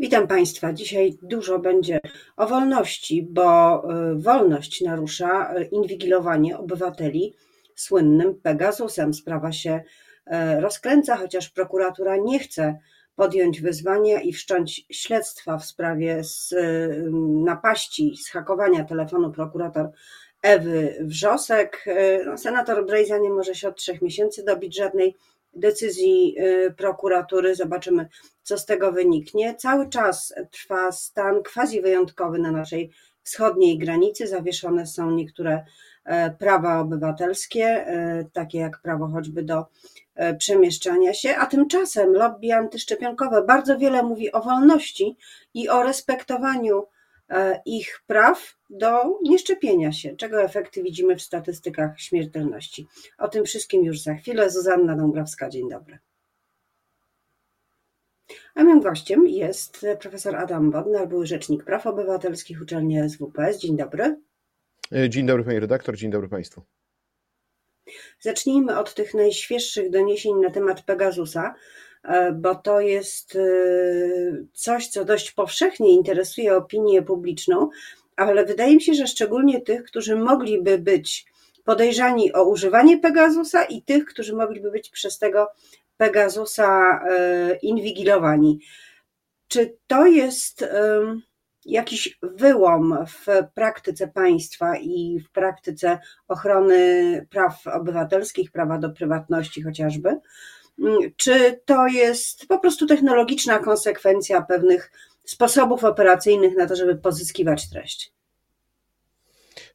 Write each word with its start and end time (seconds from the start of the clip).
Witam 0.00 0.28
Państwa. 0.28 0.72
Dzisiaj 0.72 1.18
dużo 1.22 1.58
będzie 1.58 2.00
o 2.36 2.46
wolności, 2.46 3.26
bo 3.30 3.82
y, 4.12 4.22
wolność 4.22 4.80
narusza 4.80 5.54
y, 5.54 5.64
inwigilowanie 5.64 6.58
obywateli 6.58 7.34
słynnym 7.74 8.34
Pegasusem. 8.34 9.14
Sprawa 9.14 9.52
się 9.52 9.80
y, 10.26 10.60
rozkręca, 10.60 11.16
chociaż 11.16 11.48
prokuratura 11.48 12.16
nie 12.16 12.38
chce 12.38 12.78
podjąć 13.16 13.60
wyzwania 13.60 14.20
i 14.20 14.32
wszcząć 14.32 14.86
śledztwa 14.90 15.58
w 15.58 15.64
sprawie 15.64 16.24
z 16.24 16.54
napaści, 17.44 18.14
zhakowania 18.30 18.84
telefonu 18.84 19.32
prokurator 19.32 19.90
Ewy 20.42 20.96
Wrzosek. 21.00 21.84
No, 22.26 22.38
senator 22.38 22.86
Brejza 22.86 23.18
nie 23.18 23.30
może 23.30 23.54
się 23.54 23.68
od 23.68 23.76
trzech 23.76 24.02
miesięcy 24.02 24.44
dobić 24.44 24.76
żadnej 24.76 25.16
decyzji 25.58 26.36
y, 26.38 26.74
prokuratury. 26.76 27.54
Zobaczymy, 27.54 28.08
co 28.42 28.58
z 28.58 28.66
tego 28.66 28.92
wyniknie. 28.92 29.54
Cały 29.54 29.88
czas 29.88 30.34
trwa 30.50 30.92
stan 30.92 31.42
quasi 31.42 31.80
wyjątkowy 31.80 32.38
na 32.38 32.52
naszej 32.52 32.90
wschodniej 33.28 33.78
granicy. 33.78 34.26
Zawieszone 34.26 34.86
są 34.86 35.10
niektóre 35.10 35.64
e, 36.04 36.30
prawa 36.30 36.80
obywatelskie, 36.80 37.64
e, 37.64 38.24
takie 38.32 38.58
jak 38.58 38.82
prawo 38.82 39.08
choćby 39.08 39.42
do 39.42 39.66
e, 40.14 40.34
przemieszczania 40.34 41.14
się, 41.14 41.36
a 41.36 41.46
tymczasem 41.46 42.12
lobby 42.12 42.52
antyszczepionkowe 42.52 43.44
bardzo 43.44 43.78
wiele 43.78 44.02
mówi 44.02 44.32
o 44.32 44.40
wolności 44.40 45.16
i 45.54 45.68
o 45.68 45.82
respektowaniu 45.82 46.86
ich 47.64 48.02
praw 48.06 48.56
do 48.70 49.18
nieszczepienia 49.22 49.92
się, 49.92 50.16
czego 50.16 50.42
efekty 50.42 50.82
widzimy 50.82 51.16
w 51.16 51.22
statystykach 51.22 52.00
śmiertelności. 52.00 52.86
O 53.18 53.28
tym 53.28 53.44
wszystkim 53.44 53.84
już 53.84 54.00
za 54.00 54.14
chwilę. 54.14 54.50
Zuzanna 54.50 54.96
Dąbrowska, 54.96 55.48
dzień 55.48 55.68
dobry. 55.68 55.98
A 58.54 58.64
moim 58.64 58.80
gościem 58.80 59.26
jest 59.26 59.86
profesor 60.00 60.36
Adam 60.36 60.70
Bodnar, 60.70 61.08
były 61.08 61.26
rzecznik 61.26 61.64
praw 61.64 61.86
obywatelskich 61.86 62.62
uczelni 62.62 63.10
SWPS. 63.10 63.58
Dzień 63.58 63.76
dobry. 63.76 64.20
E, 64.92 65.10
dzień 65.10 65.26
dobry 65.26 65.44
pani 65.44 65.60
redaktor, 65.60 65.96
dzień 65.96 66.10
dobry 66.10 66.28
państwu. 66.28 66.62
Zacznijmy 68.20 68.78
od 68.78 68.94
tych 68.94 69.14
najświeższych 69.14 69.90
doniesień 69.90 70.34
na 70.34 70.50
temat 70.50 70.82
Pegasusa. 70.82 71.54
E, 72.04 72.32
bo 72.32 72.54
to 72.54 72.80
jest 72.80 73.36
e, 73.36 73.40
coś, 74.52 74.88
co 74.88 75.04
dość 75.04 75.30
powszechnie 75.30 75.92
interesuje 75.92 76.56
opinię 76.56 77.02
publiczną, 77.02 77.68
ale 78.16 78.44
wydaje 78.44 78.74
mi 78.74 78.82
się, 78.82 78.94
że 78.94 79.06
szczególnie 79.06 79.60
tych, 79.60 79.84
którzy 79.84 80.16
mogliby 80.16 80.78
być 80.78 81.26
podejrzani 81.64 82.32
o 82.32 82.44
używanie 82.44 82.98
Pegasusa 82.98 83.64
i 83.64 83.82
tych, 83.82 84.04
którzy 84.04 84.36
mogliby 84.36 84.70
być 84.70 84.90
przez 84.90 85.18
tego 85.18 85.48
Pegasusa 85.96 87.00
e, 87.10 87.56
inwigilowani. 87.56 88.60
Czy 89.48 89.76
to 89.86 90.06
jest 90.06 90.64
jakiś 91.64 92.18
wyłom 92.22 92.98
w 93.06 93.26
praktyce 93.54 94.08
państwa 94.08 94.76
i 94.76 95.20
w 95.20 95.30
praktyce 95.30 95.98
ochrony 96.28 97.26
praw 97.30 97.66
obywatelskich, 97.66 98.52
prawa 98.52 98.78
do 98.78 98.90
prywatności 98.90 99.62
chociażby? 99.62 100.20
Czy 101.16 101.60
to 101.64 101.86
jest 101.86 102.46
po 102.46 102.58
prostu 102.58 102.86
technologiczna 102.86 103.58
konsekwencja 103.58 104.42
pewnych 104.42 104.92
sposobów 105.24 105.84
operacyjnych 105.84 106.56
na 106.56 106.66
to, 106.66 106.76
żeby 106.76 106.96
pozyskiwać 106.96 107.70
treść? 107.70 108.12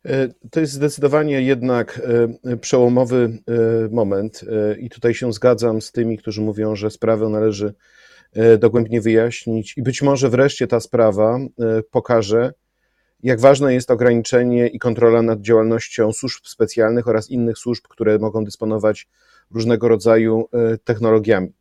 E, 0.06 0.30
to 0.52 0.60
jest 0.60 0.74
zdecydowanie 0.74 1.42
jednak 1.42 2.02
e, 2.44 2.58
przełomowy 2.58 3.38
e, 3.48 3.54
moment, 3.90 4.42
i 4.80 4.90
tutaj 4.90 5.14
się 5.14 5.34
zgadzam 5.34 5.82
z 5.82 5.92
tymi, 5.92 6.18
którzy 6.18 6.42
mówią, 6.42 6.76
że 6.76 6.92
sprawę 6.92 7.30
należy 7.30 7.74
dogłębnie 8.60 9.02
wyjaśnić, 9.02 9.78
i 9.78 9.84
być 9.84 10.02
może 10.02 10.30
wreszcie 10.30 10.68
ta 10.68 10.80
sprawa 10.80 11.40
pokaże, 11.92 12.54
jak 13.24 13.40
ważne 13.40 13.74
jest 13.74 13.92
ograniczenie 13.92 14.68
i 14.68 14.80
kontrola 14.80 15.22
nad 15.22 15.42
działalnością 15.42 16.14
służb 16.14 16.46
specjalnych 16.46 17.08
oraz 17.08 17.30
innych 17.30 17.58
służb, 17.58 17.84
które 17.90 18.20
mogą 18.20 18.44
dysponować 18.44 19.08
różnego 19.52 19.88
rodzaju 19.88 20.46
e, 20.54 20.78
technologiami. 20.78 21.54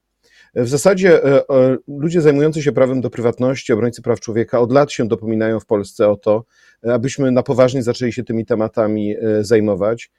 W 0.54 0.69
zasadzie 0.69 1.25
e, 1.25 1.48
e, 1.50 1.76
ludzie 1.88 2.20
zajmujący 2.20 2.62
się 2.62 2.72
prawem 2.72 3.00
do 3.00 3.10
prywatności, 3.10 3.72
obrońcy 3.72 4.03
praw 4.03 4.20
człowieka 4.20 4.60
od 4.60 4.72
lat 4.72 4.93
się 4.93 5.09
dopominają 5.09 5.60
w 5.60 5.66
Polsce 5.66 6.09
o 6.09 6.16
to, 6.16 6.44
abyśmy 6.82 7.31
na 7.31 7.43
poważnie 7.43 7.82
zaczęli 7.82 8.12
się 8.12 8.25
tymi 8.25 8.47
tematami 8.47 9.15
zajmować. 9.41 10.10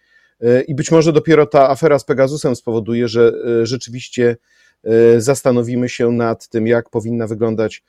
I 0.68 0.76
być 0.76 0.92
może 0.92 1.14
dopiero 1.14 1.46
ta 1.46 1.70
afera 1.70 2.00
z 2.00 2.06
Pegasusem 2.06 2.56
spowoduje, 2.56 3.08
że 3.08 3.32
rzeczywiście 3.64 4.38
zastanowimy 5.18 5.90
się 5.90 6.12
nad 6.12 6.48
tym, 6.48 6.68
jak 6.68 6.90
powinna 6.90 7.28
wyglądać 7.28 7.84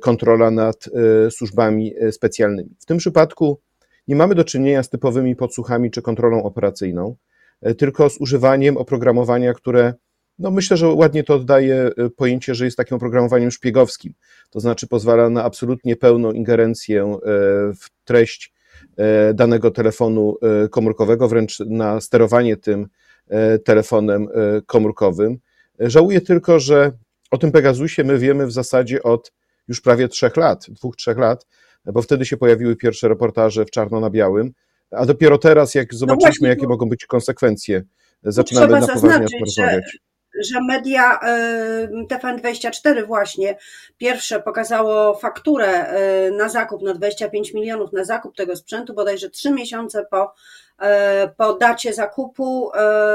kontrola 0.00 0.50
nad 0.50 0.88
służbami 1.30 1.94
specjalnymi. 2.10 2.70
W 2.80 2.86
tym 2.86 2.98
przypadku 2.98 3.60
nie 4.08 4.16
mamy 4.16 4.34
do 4.34 4.44
czynienia 4.44 4.82
z 4.82 4.88
typowymi 4.88 5.36
podsłuchami 5.36 5.90
czy 5.90 6.02
kontrolą 6.02 6.42
operacyjną. 6.42 7.16
E, 7.62 7.74
tylko 7.74 8.10
z 8.10 8.20
używaniem 8.20 8.76
oprogramowania, 8.76 9.54
które 9.54 9.94
no 10.38 10.50
myślę, 10.50 10.76
że 10.76 10.88
ładnie 10.88 11.24
to 11.24 11.34
oddaje 11.34 11.74
e, 11.74 12.10
pojęcie, 12.10 12.54
że 12.54 12.64
jest 12.64 12.76
takim 12.76 12.96
oprogramowaniem 12.96 13.50
szpiegowskim. 13.50 14.14
To 14.50 14.60
znaczy 14.60 14.86
pozwala 14.86 15.30
na 15.30 15.44
absolutnie 15.44 15.96
pełną 15.96 16.32
ingerencję 16.32 17.02
e, 17.04 17.18
w 17.74 17.86
treść 18.04 18.52
danego 19.34 19.70
telefonu 19.70 20.36
komórkowego, 20.70 21.28
wręcz 21.28 21.60
na 21.60 22.00
sterowanie 22.00 22.56
tym 22.56 22.88
telefonem 23.64 24.28
komórkowym. 24.66 25.38
Żałuję 25.80 26.20
tylko, 26.20 26.60
że 26.60 26.92
o 27.30 27.38
tym 27.38 27.52
Pegasusie 27.52 28.04
my 28.04 28.18
wiemy 28.18 28.46
w 28.46 28.52
zasadzie 28.52 29.02
od 29.02 29.32
już 29.68 29.80
prawie 29.80 30.08
trzech 30.08 30.36
lat, 30.36 30.66
dwóch, 30.68 30.96
trzech 30.96 31.18
lat, 31.18 31.46
bo 31.84 32.02
wtedy 32.02 32.24
się 32.26 32.36
pojawiły 32.36 32.76
pierwsze 32.76 33.08
reportaże 33.08 33.64
w 33.64 33.70
czarno 33.70 34.00
na 34.00 34.10
białym 34.10 34.52
a 34.90 35.06
dopiero 35.06 35.38
teraz, 35.38 35.74
jak 35.74 35.92
no 35.92 35.98
zobaczyliśmy, 35.98 36.48
no 36.48 36.54
jakie 36.54 36.68
mogą 36.68 36.88
być 36.88 37.06
konsekwencje, 37.06 37.82
zaczynamy 38.22 38.80
na 38.80 38.86
poważnie 38.86 39.26
rozmawiać. 39.40 39.92
Że, 39.94 40.02
że 40.52 40.60
media 40.60 41.20
y, 41.84 42.06
TVN24 42.06 43.06
właśnie 43.06 43.56
pierwsze 43.98 44.40
pokazało 44.40 45.14
fakturę 45.14 45.94
y, 46.28 46.32
na 46.32 46.48
zakup, 46.48 46.82
na 46.82 46.94
25 46.94 47.54
milionów 47.54 47.92
na 47.92 48.04
zakup 48.04 48.36
tego 48.36 48.56
sprzętu, 48.56 48.94
bodajże 48.94 49.30
trzy 49.30 49.50
miesiące 49.50 50.06
po, 50.10 50.24
y, 50.24 50.86
po 51.36 51.52
dacie 51.52 51.94
zakupu 51.94 52.70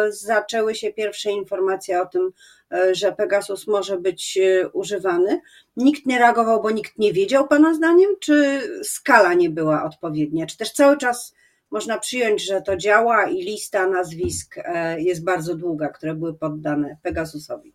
zaczęły 0.10 0.76
się 0.76 0.94
pierwsze 0.94 1.32
informacje 1.32 2.02
o 2.02 2.06
tym, 2.06 2.32
że 2.92 3.12
Pegasus 3.12 3.68
może 3.68 3.98
być 3.98 4.40
używany. 4.74 5.42
Nikt 5.78 6.06
nie 6.06 6.20
reagował, 6.20 6.62
bo 6.62 6.72
nikt 6.72 6.98
nie 6.98 7.14
wiedział, 7.14 7.48
Pana 7.48 7.74
zdaniem, 7.74 8.10
czy 8.20 8.62
skala 8.84 9.34
nie 9.34 9.50
była 9.50 9.84
odpowiednia, 9.84 10.46
czy 10.46 10.58
też 10.58 10.72
cały 10.72 10.98
czas 10.98 11.34
można 11.72 12.00
przyjąć, 12.00 12.46
że 12.46 12.62
to 12.62 12.78
działa 12.78 13.30
i 13.30 13.42
lista 13.42 13.88
nazwisk 13.88 14.58
e, 14.58 15.02
jest 15.02 15.24
bardzo 15.24 15.56
długa, 15.56 15.90
które 15.90 16.16
były 16.16 16.34
poddane 16.34 16.98
Pegasusowi. 17.02 17.74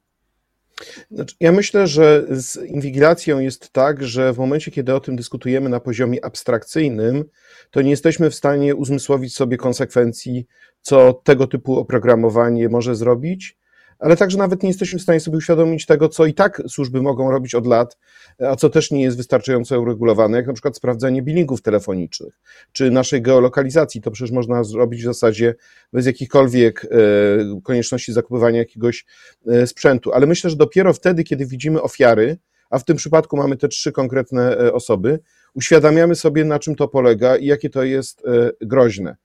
Znaczy, 1.11 1.37
ja 1.41 1.53
myślę, 1.53 1.87
że 1.87 2.25
z 2.31 2.57
inwigilacją 2.57 3.39
jest 3.39 3.71
tak, 3.71 4.03
że 4.03 4.33
w 4.33 4.39
momencie, 4.39 4.71
kiedy 4.71 4.95
o 4.95 5.01
tym 5.01 5.17
dyskutujemy 5.17 5.69
na 5.69 5.81
poziomie 5.81 6.25
abstrakcyjnym, 6.25 7.25
to 7.71 7.83
nie 7.83 7.91
jesteśmy 7.91 8.31
w 8.31 8.35
stanie 8.35 8.75
uzmysłowić 8.75 9.35
sobie 9.35 9.57
konsekwencji, 9.57 10.47
co 10.81 11.13
tego 11.13 11.47
typu 11.47 11.79
oprogramowanie 11.79 12.69
może 12.69 12.95
zrobić 12.95 13.60
ale 14.01 14.17
także 14.17 14.39
nawet 14.39 14.63
nie 14.63 14.69
jesteśmy 14.69 14.99
w 14.99 15.03
stanie 15.03 15.21
sobie 15.21 15.37
uświadomić 15.37 15.87
tego, 15.87 16.09
co 16.09 16.27
i 16.27 16.35
tak 16.35 16.63
służby 16.69 17.03
mogą 17.03 17.31
robić 17.31 17.55
od 17.55 17.67
lat, 17.67 17.99
a 18.39 18.57
co 18.57 18.71
też 18.71 18.91
nie 18.91 19.03
jest 19.03 19.17
wystarczająco 19.17 19.81
uregulowane, 19.81 20.37
jak 20.37 20.47
na 20.47 20.53
przykład 20.53 20.77
sprawdzanie 20.77 21.23
billingów 21.23 21.63
telefonicznych, 21.63 22.41
czy 22.73 22.91
naszej 22.91 23.23
geolokalizacji. 23.23 24.01
To 24.01 24.11
przecież 24.11 24.31
można 24.31 24.65
zrobić 24.65 25.01
w 25.01 25.05
zasadzie 25.05 25.55
bez 25.93 26.07
jakichkolwiek 26.07 26.85
e, 26.85 27.61
konieczności 27.63 28.13
zakupywania 28.13 28.59
jakiegoś 28.59 29.07
e, 29.47 29.67
sprzętu. 29.67 30.13
Ale 30.13 30.27
myślę, 30.27 30.51
że 30.51 30.57
dopiero 30.57 30.93
wtedy, 30.93 31.25
kiedy 31.25 31.47
widzimy 31.47 31.83
ofiary, 31.83 32.39
a 32.71 32.79
w 32.79 32.85
tym 32.85 32.97
przypadku 32.97 33.37
mamy 33.37 33.57
te 33.57 33.69
trzy 33.69 33.93
konkretne 33.93 34.59
e, 34.59 34.73
osoby, 34.73 35.19
uświadamiamy 35.55 36.15
sobie, 36.15 36.45
na 36.45 36.59
czym 36.59 36.77
to 36.77 36.89
polega 36.89 37.37
i 37.37 37.47
jakie 37.47 37.71
to 37.71 37.85
jest 37.85 38.23
groźne. 38.61 39.17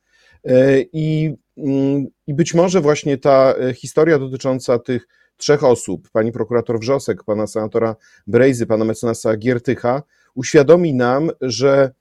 I 0.94 1.36
Mm, 1.57 2.07
I 2.27 2.33
być 2.33 2.53
może 2.53 2.81
właśnie 2.81 3.18
ta 3.18 3.53
e, 3.53 3.74
historia 3.74 4.19
dotycząca 4.19 4.80
tych 4.80 5.07
trzech 5.38 5.63
osób, 5.63 6.09
pani 6.12 6.31
prokurator 6.31 6.80
Wrzosek, 6.80 7.24
pana 7.24 7.47
senatora 7.47 7.95
Brejzy, 8.27 8.65
pana 8.65 8.86
mecenasa 8.86 9.38
Giertycha, 9.38 10.03
uświadomi 10.36 10.94
nam, 10.94 11.30
że 11.42 11.92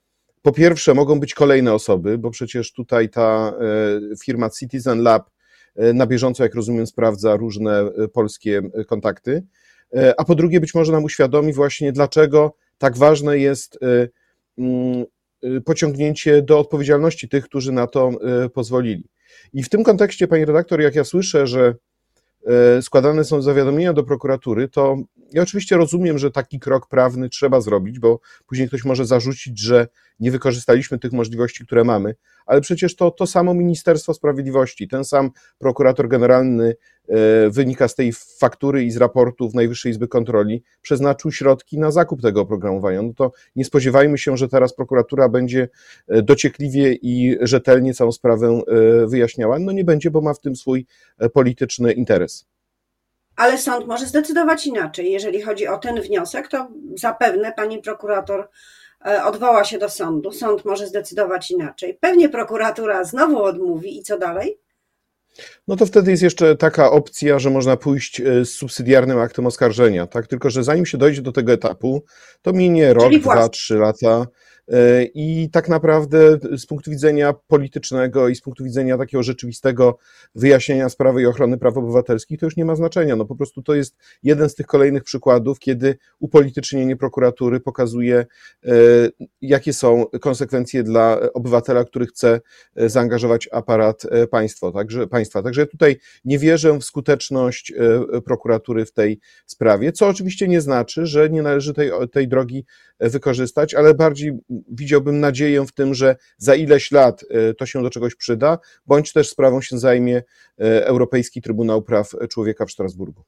po 0.42 0.52
pierwsze 0.52 0.94
mogą 0.94 1.20
być 1.20 1.34
kolejne 1.34 1.74
osoby, 1.74 2.18
bo 2.18 2.30
przecież 2.30 2.72
tutaj 2.72 3.08
ta 3.08 3.52
e, 4.12 4.16
firma 4.24 4.50
Citizen 4.50 5.02
Lab 5.02 5.30
e, 5.76 5.92
na 5.92 6.06
bieżąco, 6.06 6.42
jak 6.42 6.54
rozumiem, 6.54 6.86
sprawdza 6.86 7.36
różne 7.36 7.90
polskie 8.12 8.62
kontakty, 8.86 9.42
a 10.16 10.24
po 10.24 10.34
drugie 10.34 10.60
być 10.60 10.74
może 10.74 10.92
nam 10.92 11.04
uświadomi 11.04 11.52
właśnie, 11.52 11.92
dlaczego 11.92 12.56
tak 12.78 12.96
ważne 12.96 13.38
jest 13.38 13.78
mm, 14.58 15.04
pociągnięcie 15.64 16.42
do 16.42 16.58
odpowiedzialności 16.58 17.28
tych, 17.28 17.44
którzy 17.44 17.72
na 17.72 17.86
to 17.86 18.10
pozwolili. 18.54 19.04
I 19.52 19.62
w 19.62 19.68
tym 19.68 19.84
kontekście, 19.84 20.28
pani 20.28 20.44
redaktor, 20.44 20.80
jak 20.80 20.94
ja 20.94 21.04
słyszę, 21.04 21.46
że 21.46 21.74
składane 22.80 23.24
są 23.24 23.42
zawiadomienia 23.42 23.92
do 23.92 24.04
prokuratury, 24.04 24.68
to 24.68 24.96
ja 25.32 25.42
oczywiście 25.42 25.76
rozumiem, 25.76 26.18
że 26.18 26.30
taki 26.30 26.60
krok 26.60 26.88
prawny 26.88 27.28
trzeba 27.28 27.60
zrobić, 27.60 27.98
bo 27.98 28.20
później 28.46 28.68
ktoś 28.68 28.84
może 28.84 29.06
zarzucić, 29.06 29.60
że 29.60 29.88
nie 30.20 30.30
wykorzystaliśmy 30.30 30.98
tych 30.98 31.12
możliwości, 31.12 31.66
które 31.66 31.84
mamy, 31.84 32.14
ale 32.46 32.60
przecież 32.60 32.96
to, 32.96 33.10
to 33.10 33.26
samo 33.26 33.54
Ministerstwo 33.54 34.14
Sprawiedliwości, 34.14 34.88
ten 34.88 35.04
sam 35.04 35.30
prokurator 35.58 36.08
generalny 36.08 36.76
e, 37.08 37.50
wynika 37.50 37.88
z 37.88 37.94
tej 37.94 38.12
faktury 38.12 38.84
i 38.84 38.90
z 38.90 38.96
raportów 38.96 39.54
Najwyższej 39.54 39.92
Izby 39.92 40.08
Kontroli, 40.08 40.62
przeznaczył 40.82 41.32
środki 41.32 41.78
na 41.78 41.90
zakup 41.90 42.22
tego 42.22 42.40
oprogramowania. 42.40 43.02
No 43.02 43.12
to 43.16 43.32
nie 43.56 43.64
spodziewajmy 43.64 44.18
się, 44.18 44.36
że 44.36 44.48
teraz 44.48 44.74
prokuratura 44.74 45.28
będzie 45.28 45.68
e, 46.08 46.22
dociekliwie 46.22 46.92
i 46.92 47.36
rzetelnie 47.40 47.94
całą 47.94 48.12
sprawę 48.12 48.46
e, 48.46 49.06
wyjaśniała. 49.06 49.58
No 49.58 49.72
nie 49.72 49.84
będzie, 49.84 50.10
bo 50.10 50.20
ma 50.20 50.34
w 50.34 50.40
tym 50.40 50.56
swój 50.56 50.86
polityczny 51.32 51.92
interes. 51.92 52.46
Ale 53.36 53.58
sąd 53.58 53.86
może 53.86 54.06
zdecydować 54.06 54.66
inaczej. 54.66 55.12
Jeżeli 55.12 55.42
chodzi 55.42 55.68
o 55.68 55.78
ten 55.78 56.00
wniosek, 56.00 56.48
to 56.48 56.68
zapewne 56.98 57.52
pani 57.52 57.78
prokurator 57.78 58.48
odwoła 59.24 59.64
się 59.64 59.78
do 59.78 59.88
sądu. 59.88 60.32
Sąd 60.32 60.64
może 60.64 60.86
zdecydować 60.86 61.50
inaczej. 61.50 61.98
Pewnie 62.00 62.28
prokuratura 62.28 63.04
znowu 63.04 63.42
odmówi 63.42 63.98
i 63.98 64.02
co 64.02 64.18
dalej? 64.18 64.58
No 65.68 65.76
to 65.76 65.86
wtedy 65.86 66.10
jest 66.10 66.22
jeszcze 66.22 66.56
taka 66.56 66.90
opcja, 66.90 67.38
że 67.38 67.50
można 67.50 67.76
pójść 67.76 68.20
e, 68.20 68.44
z 68.44 68.50
subsydiarnym 68.50 69.18
aktem 69.18 69.46
oskarżenia, 69.46 70.06
tak? 70.06 70.26
Tylko, 70.26 70.50
że 70.50 70.64
zanim 70.64 70.86
się 70.86 70.98
dojdzie 70.98 71.22
do 71.22 71.32
tego 71.32 71.52
etapu, 71.52 72.04
to 72.42 72.52
minie 72.52 72.94
rok, 72.94 73.12
dwa, 73.12 73.48
trzy 73.48 73.74
lata. 73.74 74.26
E, 74.68 75.04
I 75.04 75.50
tak 75.50 75.68
naprawdę 75.68 76.38
z 76.56 76.66
punktu 76.66 76.90
widzenia 76.90 77.34
politycznego 77.46 78.28
i 78.28 78.34
z 78.34 78.40
punktu 78.40 78.64
widzenia 78.64 78.98
takiego 78.98 79.22
rzeczywistego 79.22 79.98
wyjaśnienia 80.34 80.88
sprawy 80.88 81.22
i 81.22 81.26
ochrony 81.26 81.58
praw 81.58 81.76
obywatelskich, 81.76 82.40
to 82.40 82.46
już 82.46 82.56
nie 82.56 82.64
ma 82.64 82.76
znaczenia. 82.76 83.16
No 83.16 83.24
po 83.24 83.36
prostu 83.36 83.62
to 83.62 83.74
jest 83.74 83.96
jeden 84.22 84.48
z 84.48 84.54
tych 84.54 84.66
kolejnych 84.66 85.04
przykładów, 85.04 85.58
kiedy 85.58 85.96
upolitycznienie 86.18 86.96
prokuratury 86.96 87.60
pokazuje, 87.60 88.26
e, 88.64 88.70
jakie 89.40 89.72
są 89.72 90.06
konsekwencje 90.20 90.82
dla 90.82 91.18
obywatela, 91.34 91.84
który 91.84 92.06
chce 92.06 92.40
e, 92.76 92.88
zaangażować 92.88 93.48
aparat 93.52 94.02
państwa. 94.30 94.72
Także, 94.72 95.06
państwa. 95.06 95.42
Także 95.42 95.60
ja 95.60 95.66
tutaj 95.66 95.96
nie 96.24 96.38
wierzę 96.38 96.78
w 96.78 96.84
skuteczność 96.84 97.72
prokuratury 98.24 98.84
w 98.86 98.92
tej 98.92 99.20
sprawie, 99.46 99.92
co 99.92 100.08
oczywiście 100.08 100.48
nie 100.48 100.60
znaczy, 100.60 101.06
że 101.06 101.30
nie 101.30 101.42
należy 101.42 101.74
tej, 101.74 101.90
tej 102.12 102.28
drogi 102.28 102.64
wykorzystać, 103.00 103.74
ale 103.74 103.94
bardziej 103.94 104.32
widziałbym 104.68 105.20
nadzieję 105.20 105.66
w 105.66 105.72
tym, 105.72 105.94
że 105.94 106.16
za 106.38 106.54
ileś 106.54 106.92
lat 106.92 107.24
e, 107.30 107.54
to 107.54 107.66
się 107.66 107.82
do 107.82 107.90
czegoś 107.90 108.14
przyda, 108.14 108.58
bądź 108.86 109.12
też 109.12 109.28
sprawą 109.28 109.60
się 109.60 109.78
zajmie 109.78 110.16
e, 110.16 110.86
Europejski 110.86 111.42
Trybunał 111.42 111.82
Praw 111.82 112.10
Człowieka 112.30 112.66
w 112.66 112.70
Strasburgu. 112.70 113.22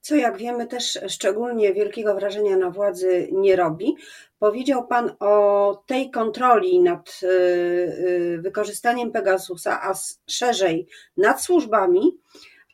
Co, 0.00 0.16
jak 0.16 0.36
wiemy, 0.36 0.66
też 0.66 0.98
szczególnie 1.08 1.74
wielkiego 1.74 2.14
wrażenia 2.14 2.56
na 2.56 2.70
władzy 2.70 3.28
nie 3.32 3.56
robi. 3.56 3.96
Powiedział 4.38 4.86
Pan 4.86 5.10
o 5.20 5.82
tej 5.86 6.10
kontroli 6.10 6.80
nad 6.80 7.20
e, 7.22 8.38
wykorzystaniem 8.38 9.12
Pegasusa, 9.12 9.82
a 9.82 9.94
szerzej 10.26 10.86
nad 11.16 11.42
służbami. 11.42 12.00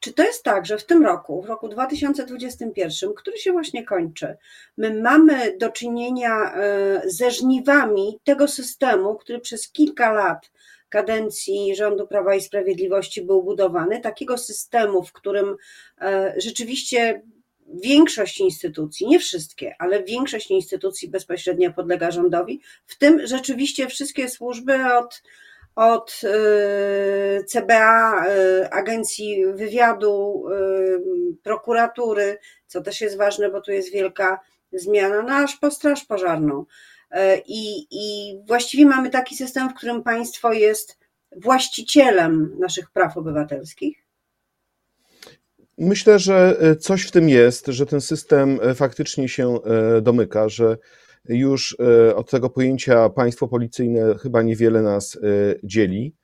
Czy 0.05 0.13
to 0.13 0.23
jest 0.23 0.43
tak, 0.43 0.67
że 0.67 0.79
w 0.79 0.87
tym 0.87 1.05
roku, 1.05 1.43
w 1.43 1.47
roku 1.47 1.69
2021, 1.69 3.15
który 3.15 3.39
się 3.39 3.53
właśnie 3.53 3.85
kończy, 3.85 4.37
my 4.77 5.03
mamy 5.03 5.57
do 5.59 5.71
czynienia 5.71 6.55
e, 6.55 7.03
ze 7.05 7.31
żniwami 7.31 8.19
tego 8.25 8.49
systemu, 8.49 9.15
który 9.15 9.41
przez 9.41 9.71
kilka 9.73 10.13
lat 10.13 10.51
kadencji 10.89 11.77
rządu 11.77 12.07
Prawa 12.07 12.35
i 12.35 12.41
Sprawiedliwości 12.41 13.23
był 13.23 13.43
budowany, 13.43 14.01
takiego 14.01 14.39
systemu, 14.39 15.03
w 15.03 15.13
którym 15.13 15.57
e, 16.01 16.35
rzeczywiście 16.37 17.23
większość 17.75 18.41
instytucji, 18.41 19.07
nie 19.07 19.19
wszystkie, 19.19 19.75
ale 19.79 20.03
większość 20.03 20.51
instytucji 20.51 21.09
bezpośrednio 21.11 21.73
podlega 21.73 22.11
rządowi, 22.11 22.61
w 22.87 22.99
tym 22.99 23.27
rzeczywiście 23.27 23.87
wszystkie 23.87 24.29
służby 24.29 24.95
od 24.95 25.23
od 25.75 26.21
y, 26.25 27.45
CBA, 27.45 28.27
y, 28.27 28.71
Agencji 28.71 29.47
Wywiadu, 29.55 30.45
y, 30.51 31.37
prokuratury, 31.43 32.39
co 32.67 32.81
też 32.81 33.01
jest 33.01 33.17
ważne, 33.17 33.51
bo 33.51 33.61
tu 33.61 33.73
jest 33.73 33.93
wielka 33.93 34.41
zmiana, 34.73 35.23
no 35.23 35.35
aż 35.35 35.57
po 35.57 35.71
Straż 35.71 36.05
Pożarną. 36.05 36.65
I, 37.47 37.87
I 37.91 38.35
właściwie 38.47 38.87
mamy 38.87 39.11
taki 39.11 39.37
system, 39.37 39.69
w 39.69 39.75
którym 39.75 40.03
państwo 40.03 40.53
jest 40.53 40.99
właścicielem 41.37 42.57
naszych 42.59 42.91
praw 42.91 43.17
obywatelskich. 43.17 43.99
Myślę, 45.79 46.19
że 46.19 46.57
coś 46.81 47.03
w 47.03 47.11
tym 47.11 47.29
jest, 47.29 47.67
że 47.67 47.87
ten 47.87 48.01
system 48.01 48.61
faktycznie 48.75 49.29
się 49.29 49.59
domyka, 50.03 50.49
że 50.49 50.77
już 51.29 51.77
e, 52.09 52.17
od 52.17 52.31
tego 52.31 52.51
pojęcia 52.51 53.09
państwo 53.09 53.49
policyjne 53.49 54.15
chyba 54.19 54.43
niewiele 54.43 54.83
nas 54.83 55.17
e, 55.17 55.21
dzieli, 55.65 56.15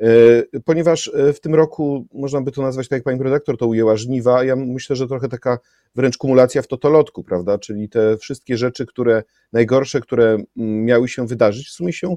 e, 0.00 0.60
ponieważ 0.64 1.10
w 1.34 1.40
tym 1.40 1.54
roku 1.54 2.06
można 2.12 2.40
by 2.40 2.52
to 2.52 2.62
nazwać, 2.62 2.88
tak 2.88 2.96
jak 2.96 3.04
pani 3.04 3.22
redaktor 3.22 3.58
to 3.58 3.66
ujęła, 3.66 3.96
żniwa. 3.96 4.44
Ja 4.44 4.56
myślę, 4.56 4.96
że 4.96 5.08
trochę 5.08 5.28
taka 5.28 5.58
wręcz 5.94 6.16
kumulacja 6.18 6.62
w 6.62 6.66
totolotku, 6.66 7.24
prawda? 7.24 7.58
Czyli 7.58 7.88
te 7.88 8.16
wszystkie 8.16 8.56
rzeczy, 8.56 8.86
które 8.86 9.22
najgorsze, 9.52 10.00
które 10.00 10.38
miały 10.56 11.08
się 11.08 11.26
wydarzyć, 11.26 11.68
w 11.68 11.72
sumie 11.72 11.92
się 11.92 12.16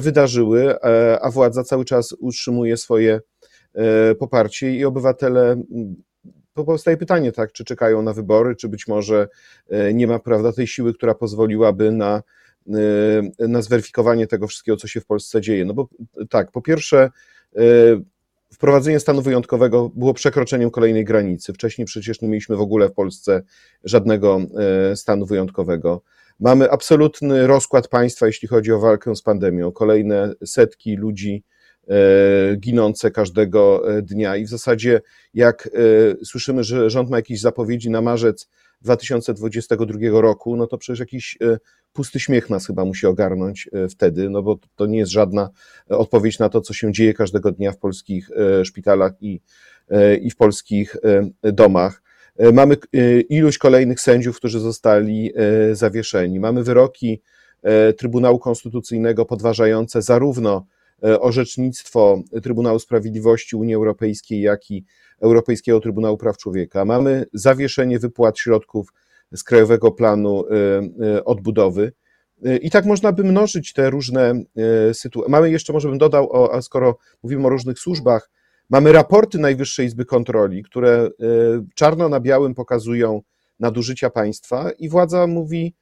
wydarzyły, 0.00 0.80
a 1.20 1.30
władza 1.30 1.64
cały 1.64 1.84
czas 1.84 2.12
utrzymuje 2.12 2.76
swoje 2.76 3.20
poparcie 4.18 4.76
i 4.76 4.84
obywatele 4.84 5.62
powstaje 6.54 6.96
pytanie, 6.96 7.32
tak, 7.32 7.52
czy 7.52 7.64
czekają 7.64 8.02
na 8.02 8.12
wybory, 8.12 8.56
czy 8.56 8.68
być 8.68 8.88
może 8.88 9.28
e, 9.70 9.94
nie 9.94 10.06
ma 10.06 10.18
prawda, 10.18 10.52
tej 10.52 10.66
siły, 10.66 10.94
która 10.94 11.14
pozwoliłaby 11.14 11.92
na, 11.92 12.22
e, 13.38 13.48
na 13.48 13.62
zweryfikowanie 13.62 14.26
tego 14.26 14.46
wszystkiego, 14.46 14.76
co 14.76 14.88
się 14.88 15.00
w 15.00 15.06
Polsce 15.06 15.40
dzieje. 15.40 15.64
No 15.64 15.74
bo 15.74 15.88
tak, 16.30 16.50
po 16.50 16.62
pierwsze, 16.62 17.10
e, 17.56 17.60
wprowadzenie 18.52 19.00
stanu 19.00 19.22
wyjątkowego 19.22 19.90
było 19.94 20.14
przekroczeniem 20.14 20.70
kolejnej 20.70 21.04
granicy. 21.04 21.52
Wcześniej 21.52 21.84
przecież 21.84 22.20
nie 22.20 22.28
mieliśmy 22.28 22.56
w 22.56 22.60
ogóle 22.60 22.88
w 22.88 22.92
Polsce 22.92 23.42
żadnego 23.84 24.40
stanu 24.94 25.26
wyjątkowego. 25.26 26.02
Mamy 26.40 26.70
absolutny 26.70 27.46
rozkład 27.46 27.88
państwa, 27.88 28.26
jeśli 28.26 28.48
chodzi 28.48 28.72
o 28.72 28.78
walkę 28.78 29.16
z 29.16 29.22
pandemią. 29.22 29.72
Kolejne 29.72 30.32
setki 30.44 30.96
ludzi 30.96 31.44
ginące 32.56 33.10
każdego 33.10 33.94
e, 33.96 34.02
dnia. 34.02 34.36
I 34.36 34.44
w 34.44 34.48
zasadzie, 34.48 35.00
jak 35.34 35.68
e, 36.20 36.24
słyszymy, 36.24 36.64
że 36.64 36.90
rząd 36.90 37.10
ma 37.10 37.16
jakieś 37.16 37.40
zapowiedzi 37.40 37.90
na 37.90 38.00
marzec 38.00 38.48
2022 38.80 40.20
roku, 40.20 40.56
no 40.56 40.66
to 40.66 40.78
przecież 40.78 41.00
jakiś 41.00 41.38
pusty 41.92 42.20
śmiech 42.20 42.50
nas 42.50 42.66
chyba 42.66 42.84
musi 42.84 43.06
ogarnąć 43.06 43.70
wtedy, 43.90 44.30
no 44.30 44.42
bo 44.42 44.58
to 44.76 44.86
nie 44.86 44.98
jest 44.98 45.12
żadna 45.12 45.50
odpowiedź 45.88 46.38
na 46.38 46.48
to, 46.48 46.60
co 46.60 46.74
się 46.74 46.92
dzieje 46.92 47.14
każdego 47.14 47.52
dnia 47.52 47.72
w 47.72 47.78
polskich 47.78 48.30
szpitalach 48.64 49.12
i, 49.20 49.40
i 50.22 50.30
w 50.30 50.36
polskich 50.36 50.96
domach. 51.42 52.02
Mamy 52.52 52.76
iluś 53.28 53.58
kolejnych 53.58 54.00
sędziów, 54.00 54.36
którzy 54.36 54.60
zostali 54.60 55.32
zawieszeni. 55.72 56.40
Mamy 56.40 56.62
wyroki 56.62 57.22
Trybunału 57.96 58.38
Konstytucyjnego 58.38 59.24
podważające 59.24 60.02
zarówno 60.02 60.66
E, 60.66 60.71
orzecznictwo 61.02 62.22
Trybunału 62.42 62.78
Sprawiedliwości 62.78 63.56
Unii 63.56 63.74
Europejskiej, 63.74 64.40
jak 64.40 64.70
i 64.70 64.84
Europejskiego 65.20 65.80
Trybunału 65.80 66.16
Praw 66.16 66.38
Człowieka. 66.38 66.84
Mamy 66.84 67.26
zawieszenie 67.32 67.98
wypłat 67.98 68.38
środków 68.38 68.92
z 69.32 69.44
Krajowego 69.44 69.92
Planu 69.92 70.44
e, 70.46 71.14
e, 71.16 71.24
Odbudowy. 71.24 71.92
I 72.62 72.70
tak 72.70 72.84
można 72.84 73.12
by 73.12 73.24
mnożyć 73.24 73.72
te 73.72 73.90
różne 73.90 74.42
sytuacje. 74.92 75.30
Mamy 75.30 75.50
jeszcze, 75.50 75.72
może 75.72 75.88
bym 75.88 75.98
dodał, 75.98 76.32
o, 76.32 76.54
a 76.54 76.62
skoro 76.62 76.98
mówimy 77.22 77.46
o 77.46 77.48
różnych 77.48 77.78
służbach, 77.78 78.30
mamy 78.70 78.92
raporty 78.92 79.38
Najwyższej 79.38 79.86
Izby 79.86 80.04
Kontroli, 80.04 80.62
które 80.62 81.10
czarno 81.74 82.08
na 82.08 82.20
białym 82.20 82.54
pokazują 82.54 83.22
nadużycia 83.60 84.10
państwa 84.10 84.70
i 84.78 84.88
władza 84.88 85.26
mówi, 85.26 85.74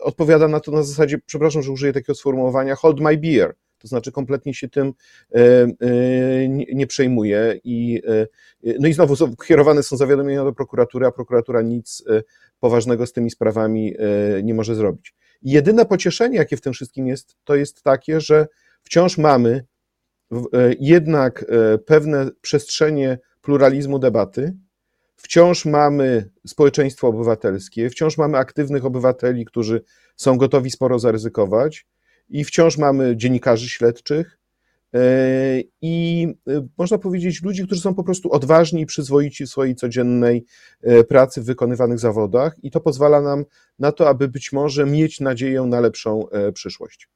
odpowiada 0.00 0.48
na 0.48 0.60
to 0.60 0.72
na 0.72 0.82
zasadzie, 0.82 1.18
przepraszam, 1.26 1.62
że 1.62 1.72
użyję 1.72 1.92
takiego 1.92 2.14
sformułowania, 2.14 2.74
hold 2.74 3.00
my 3.00 3.18
beer, 3.18 3.54
to 3.84 3.88
znaczy 3.88 4.12
kompletnie 4.12 4.54
się 4.54 4.68
tym 4.68 4.92
e, 5.34 5.40
e, 5.40 6.48
nie 6.48 6.86
przejmuje 6.86 7.60
i 7.64 8.02
e, 8.64 8.76
no 8.80 8.88
i 8.88 8.92
znowu 8.92 9.36
kierowane 9.36 9.82
są 9.82 9.96
zawiadomienia 9.96 10.44
do 10.44 10.52
prokuratury, 10.52 11.06
a 11.06 11.10
prokuratura 11.10 11.62
nic 11.62 12.04
poważnego 12.60 13.06
z 13.06 13.12
tymi 13.12 13.30
sprawami 13.30 13.94
nie 14.42 14.54
może 14.54 14.74
zrobić. 14.74 15.14
Jedyne 15.42 15.86
pocieszenie, 15.86 16.36
jakie 16.36 16.56
w 16.56 16.60
tym 16.60 16.72
wszystkim 16.72 17.06
jest, 17.06 17.36
to 17.44 17.56
jest 17.56 17.82
takie, 17.82 18.20
że 18.20 18.46
wciąż 18.82 19.18
mamy 19.18 19.64
jednak 20.80 21.44
pewne 21.86 22.30
przestrzenie 22.40 23.18
pluralizmu 23.42 23.98
debaty, 23.98 24.56
wciąż 25.16 25.64
mamy 25.64 26.30
społeczeństwo 26.46 27.08
obywatelskie, 27.08 27.90
wciąż 27.90 28.18
mamy 28.18 28.38
aktywnych 28.38 28.84
obywateli, 28.84 29.44
którzy 29.44 29.82
są 30.16 30.38
gotowi 30.38 30.70
sporo 30.70 30.98
zaryzykować, 30.98 31.86
i 32.28 32.44
wciąż 32.44 32.78
mamy 32.78 33.16
dziennikarzy 33.16 33.68
śledczych, 33.68 34.38
i 35.82 36.26
można 36.78 36.98
powiedzieć 36.98 37.42
ludzi, 37.42 37.66
którzy 37.66 37.80
są 37.80 37.94
po 37.94 38.04
prostu 38.04 38.32
odważni 38.32 38.80
i 38.80 38.86
przyzwoici 38.86 39.46
w 39.46 39.50
swojej 39.50 39.74
codziennej 39.74 40.44
pracy 41.08 41.40
w 41.40 41.44
wykonywanych 41.44 41.98
zawodach 41.98 42.54
i 42.62 42.70
to 42.70 42.80
pozwala 42.80 43.20
nam 43.20 43.44
na 43.78 43.92
to, 43.92 44.08
aby 44.08 44.28
być 44.28 44.52
może 44.52 44.86
mieć 44.86 45.20
nadzieję 45.20 45.62
na 45.62 45.80
lepszą 45.80 46.26
przyszłość. 46.54 47.08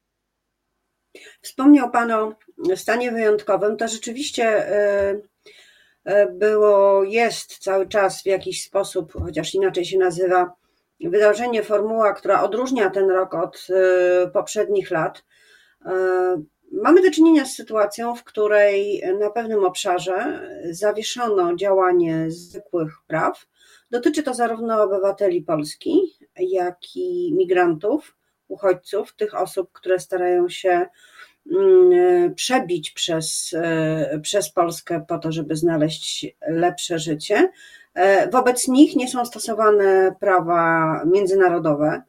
Wspomniał 1.43 1.91
Pan 1.91 2.11
o 2.11 2.37
stanie 2.77 3.13
wyjątkowym. 3.13 3.77
To 3.77 3.89
rzeczywiście 3.89 4.67
było, 6.33 7.05
jest 7.05 7.59
cały 7.59 7.89
czas 7.89 8.23
w 8.23 8.27
jakiś 8.27 8.65
sposób, 8.65 9.13
chociaż 9.13 9.55
inaczej 9.55 9.85
się 9.85 9.99
nazywa, 9.99 10.53
wydarzenie, 11.01 11.63
formuła, 11.63 12.13
która 12.13 12.43
odróżnia 12.43 12.91
ten 12.91 13.11
rok 13.11 13.35
od 13.35 13.67
y, 14.27 14.31
poprzednich 14.31 14.91
lat. 14.91 15.25
Y, 15.87 15.89
mamy 16.73 17.03
do 17.03 17.11
czynienia 17.11 17.45
z 17.45 17.55
sytuacją, 17.55 18.15
w 18.15 18.25
której 18.25 19.03
na 19.21 19.31
pewnym 19.31 19.65
obszarze 19.65 20.49
zawieszono 20.71 21.57
działanie 21.57 22.31
zwykłych 22.31 22.93
praw. 23.07 23.47
Dotyczy 23.91 24.23
to 24.23 24.35
zarówno 24.35 24.83
obywateli 24.83 25.43
Polski, 25.43 26.19
jak 26.39 26.79
i 26.97 27.35
migrantów, 27.35 28.17
uchodźców, 28.49 29.17
tych 29.17 29.35
osób, 29.35 29.73
które 29.73 29.99
starają 29.99 30.49
się 30.49 30.87
mm, 31.53 32.35
przebić 32.35 32.91
przez, 32.91 33.53
y, 34.15 34.21
przez 34.21 34.53
Polskę 34.53 35.05
po 35.09 35.19
to, 35.19 35.33
żeby 35.33 35.57
znaleźć 35.57 36.27
lepsze 36.49 36.99
życie. 36.99 37.49
E, 37.99 38.31
wobec 38.31 38.69
nich 38.69 38.97
nie 38.97 39.09
są 39.09 39.25
stosowane 39.25 40.15
prawa 40.21 41.03
międzynarodowe, 41.05 42.03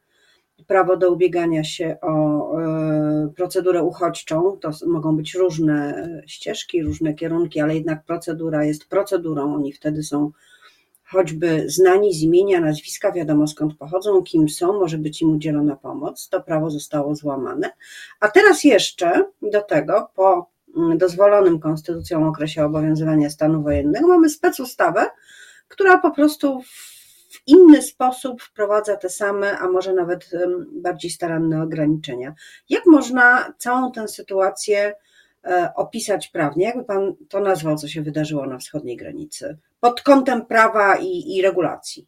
prawo 0.67 0.98
do 0.98 1.12
ubiegania 1.12 1.63
się 1.63 1.98
o 2.01 2.13
e, 2.62 3.29
procedurę 3.36 3.84
uchodźczą. 3.84 4.58
To 4.62 4.72
mogą 4.88 5.17
być 5.17 5.36
różne 5.36 6.08
ścieżki, 6.27 6.84
różne 6.84 7.13
kierunki, 7.13 7.60
ale 7.60 7.75
jednak 7.75 8.03
procedura 8.03 8.63
jest 8.63 8.89
procedurą. 8.89 9.55
Oni 9.55 9.74
wtedy 9.74 10.03
są 10.03 10.31
choćby 11.03 11.63
znani 11.69 12.13
z 12.13 12.22
imienia, 12.22 12.62
nazwiska, 12.62 13.12
wiadomo 13.12 13.48
skąd 13.48 13.77
pochodzą, 13.77 14.24
kim 14.24 14.50
są, 14.50 14.79
może 14.79 14.98
być 14.98 15.22
im 15.22 15.36
udzielona 15.36 15.75
pomoc. 15.75 16.29
To 16.29 16.41
prawo 16.41 16.69
zostało 16.69 17.15
złamane. 17.15 17.72
A 18.19 18.27
teraz 18.27 18.63
jeszcze 18.63 19.25
do 19.41 19.62
tego, 19.62 20.10
po 20.15 20.50
mm, 20.77 20.98
dozwolonym 20.98 21.60
konstytucją 21.60 22.27
okresie 22.27 22.65
obowiązywania 22.65 23.29
stanu 23.29 23.63
wojennego, 23.63 24.08
mamy 24.08 24.29
specustawę, 24.29 25.05
która 25.70 25.98
po 25.98 26.12
prostu 26.12 26.62
w 27.30 27.48
inny 27.48 27.82
sposób 27.82 28.42
wprowadza 28.42 28.98
te 28.98 29.10
same, 29.10 29.58
a 29.58 29.68
może 29.68 29.94
nawet 29.94 30.30
bardziej 30.72 31.12
staranne 31.12 31.64
ograniczenia. 31.64 32.34
Jak 32.70 32.86
można 32.86 33.54
całą 33.58 33.92
tę 33.92 34.08
sytuację 34.08 34.96
e, 35.46 35.72
opisać 35.76 36.28
prawnie? 36.28 36.66
Jakby 36.66 36.84
Pan 36.84 37.16
to 37.30 37.40
nazwał, 37.40 37.78
co 37.78 37.88
się 37.88 38.02
wydarzyło 38.02 38.46
na 38.46 38.58
wschodniej 38.58 38.98
granicy, 38.98 39.58
pod 39.80 40.02
kątem 40.02 40.46
prawa 40.46 40.96
i, 40.96 41.36
i 41.36 41.42
regulacji? 41.42 42.08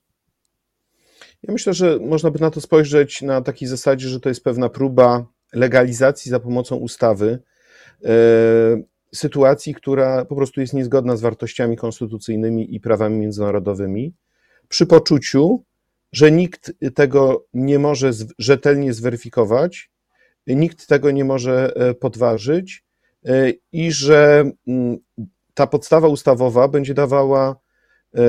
Ja 1.44 1.54
myślę, 1.54 1.74
że 1.74 2.00
można 2.00 2.32
by 2.32 2.40
na 2.40 2.52
to 2.52 2.62
spojrzeć 2.62 3.22
na 3.22 3.42
takiej 3.42 3.68
zasadzie, 3.68 4.08
że 4.08 4.20
to 4.20 4.30
jest 4.30 4.44
pewna 4.44 4.70
próba 4.70 5.26
legalizacji 5.54 6.32
za 6.32 6.40
pomocą 6.40 6.76
ustawy 6.76 7.40
e, 8.06 8.12
sytuacji, 9.16 9.74
która 9.74 10.26
po 10.26 10.36
prostu 10.36 10.62
jest 10.62 10.74
niezgodna 10.74 11.16
z 11.16 11.22
wartościami 11.22 11.78
konstytucyjnymi 11.78 12.76
i 12.76 12.80
prawami 12.80 13.18
międzynarodowymi, 13.18 14.14
przy 14.68 14.86
poczuciu, 14.86 15.64
że 16.12 16.32
nikt 16.32 16.74
tego 16.96 17.46
nie 17.54 17.80
może 17.80 18.12
rzetelnie 18.40 18.94
zweryfikować, 18.94 19.92
nikt 20.48 20.88
tego 20.88 21.12
nie 21.12 21.26
może 21.26 21.74
e, 21.76 21.94
podważyć 21.94 22.84
e, 23.26 23.54
i 23.72 23.92
że 23.92 24.52
mm, 24.68 24.98
ta 25.54 25.68
podstawa 25.68 26.08
ustawowa 26.08 26.68
będzie 26.68 26.94
dawała 26.94 27.56
e, 28.16 28.20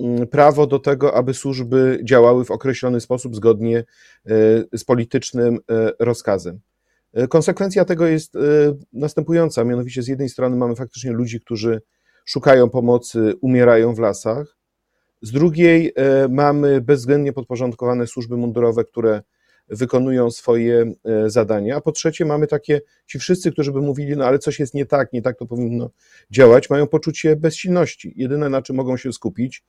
mm, 0.00 0.26
prawo 0.26 0.66
do 0.66 0.78
tego, 0.78 1.14
aby 1.14 1.34
służby 1.34 2.00
działały 2.04 2.44
w 2.44 2.50
określony 2.50 3.00
sposób 3.00 3.36
zgodnie 3.36 3.84
z 4.72 4.84
politycznym 4.84 5.58
rozkazem. 5.98 6.60
E, 7.12 7.28
konsekwencja 7.28 7.84
tego 7.84 8.06
jest 8.06 8.36
e, 8.36 8.40
następująca, 8.92 9.64
mianowicie 9.64 10.02
z 10.02 10.08
jednej 10.08 10.28
strony 10.28 10.56
mamy 10.56 10.76
faktycznie 10.76 11.12
ludzi, 11.12 11.40
którzy 11.40 11.82
szukają 12.24 12.70
pomocy, 12.70 13.34
umierają 13.40 13.94
w 13.94 13.98
lasach, 13.98 14.56
z 15.22 15.32
drugiej 15.32 15.92
e, 15.96 16.28
mamy 16.28 16.80
bezwzględnie 16.80 17.32
podporządkowane 17.32 18.06
służby 18.06 18.36
mundurowe, 18.36 18.84
które 18.84 19.22
wykonują 19.70 20.30
swoje 20.30 20.92
zadania, 21.26 21.76
a 21.76 21.80
po 21.80 21.92
trzecie 21.92 22.24
mamy 22.24 22.46
takie, 22.46 22.80
ci 23.06 23.18
wszyscy, 23.18 23.52
którzy 23.52 23.72
by 23.72 23.80
mówili, 23.80 24.16
no 24.16 24.24
ale 24.24 24.38
coś 24.38 24.60
jest 24.60 24.74
nie 24.74 24.86
tak, 24.86 25.12
nie 25.12 25.22
tak 25.22 25.38
to 25.38 25.46
powinno 25.46 25.90
działać, 26.30 26.70
mają 26.70 26.86
poczucie 26.86 27.36
bezsilności. 27.36 28.12
Jedyne, 28.16 28.48
na 28.48 28.62
czym 28.62 28.76
mogą 28.76 28.96
się 28.96 29.12
skupić, 29.12 29.64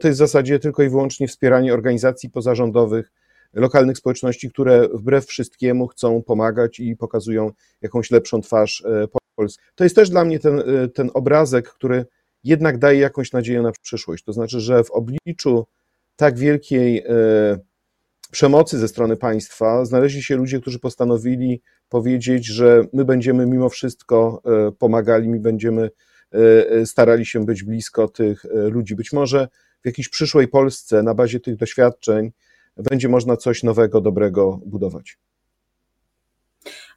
to 0.00 0.08
jest 0.08 0.16
w 0.16 0.24
zasadzie 0.26 0.58
tylko 0.58 0.82
i 0.82 0.88
wyłącznie 0.88 1.28
wspieranie 1.28 1.74
organizacji 1.74 2.30
pozarządowych, 2.30 3.12
lokalnych 3.60 3.98
społeczności, 3.98 4.50
które 4.50 4.88
wbrew 4.88 5.26
wszystkiemu 5.26 5.86
chcą 5.86 6.22
pomagać 6.22 6.80
i 6.80 6.96
pokazują 6.96 7.50
jakąś 7.82 8.10
lepszą 8.10 8.40
twarz 8.40 8.84
e, 8.86 9.08
Polski. 9.34 9.64
To 9.74 9.84
jest 9.84 9.96
też 9.96 10.10
dla 10.10 10.24
mnie 10.24 10.38
ten, 10.38 10.58
e, 10.58 10.88
ten 10.88 11.10
obrazek, 11.14 11.68
który 11.68 12.06
jednak 12.44 12.78
daje 12.78 12.98
jakąś 12.98 13.32
nadzieję 13.32 13.62
na 13.62 13.72
przyszłość. 13.82 14.24
To 14.24 14.32
znaczy, 14.32 14.60
że 14.60 14.84
w 14.84 14.90
obliczu 14.90 15.66
tak 16.16 16.38
wielkiej 16.38 16.98
e, 16.98 17.04
przemocy 18.30 18.78
ze 18.78 18.88
strony 18.88 19.16
państwa 19.16 19.84
znaleźli 19.84 20.22
się 20.22 20.36
ludzie, 20.36 20.60
którzy 20.60 20.78
postanowili 20.78 21.62
powiedzieć, 21.88 22.46
że 22.46 22.84
my 22.92 23.04
będziemy 23.04 23.46
mimo 23.46 23.68
wszystko 23.68 24.42
pomagali, 24.78 25.28
my 25.28 25.40
będziemy 25.40 25.90
starali 26.84 27.26
się 27.26 27.44
być 27.44 27.62
blisko 27.62 28.08
tych 28.08 28.44
ludzi. 28.44 28.96
Być 28.96 29.12
może 29.12 29.48
w 29.82 29.86
jakiejś 29.86 30.08
przyszłej 30.08 30.48
Polsce 30.48 31.02
na 31.02 31.14
bazie 31.14 31.40
tych 31.40 31.56
doświadczeń 31.56 32.32
będzie 32.76 33.08
można 33.08 33.36
coś 33.36 33.62
nowego, 33.62 34.00
dobrego 34.00 34.60
budować. 34.66 35.18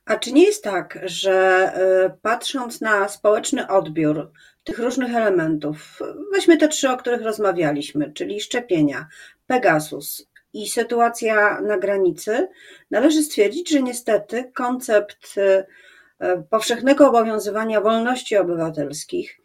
A 0.05 0.17
czy 0.17 0.33
nie 0.33 0.43
jest 0.43 0.63
tak, 0.63 0.99
że 1.03 1.71
y, 2.05 2.17
patrząc 2.21 2.81
na 2.81 3.07
społeczny 3.07 3.67
odbiór 3.67 4.31
tych 4.63 4.79
różnych 4.79 5.15
elementów, 5.15 5.99
weźmy 6.33 6.57
te 6.57 6.67
trzy, 6.67 6.89
o 6.89 6.97
których 6.97 7.21
rozmawialiśmy, 7.21 8.13
czyli 8.13 8.41
szczepienia, 8.41 9.07
Pegasus 9.47 10.27
i 10.53 10.69
sytuacja 10.69 11.61
na 11.61 11.77
granicy, 11.77 12.47
należy 12.91 13.23
stwierdzić, 13.23 13.69
że 13.69 13.81
niestety 13.81 14.51
koncept 14.55 15.37
y, 15.37 15.41
y, 15.41 16.43
powszechnego 16.49 17.09
obowiązywania 17.09 17.81
wolności 17.81 18.37
obywatelskich 18.37 19.39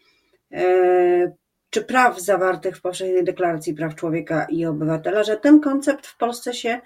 czy 1.70 1.82
praw 1.82 2.20
zawartych 2.20 2.76
w 2.76 2.80
Powszechnej 2.80 3.24
Deklaracji 3.24 3.74
Praw 3.74 3.94
Człowieka 3.94 4.46
i 4.50 4.66
Obywatela, 4.66 5.22
że 5.22 5.36
ten 5.36 5.60
koncept 5.60 6.06
w 6.06 6.16
Polsce 6.16 6.54
się 6.54 6.80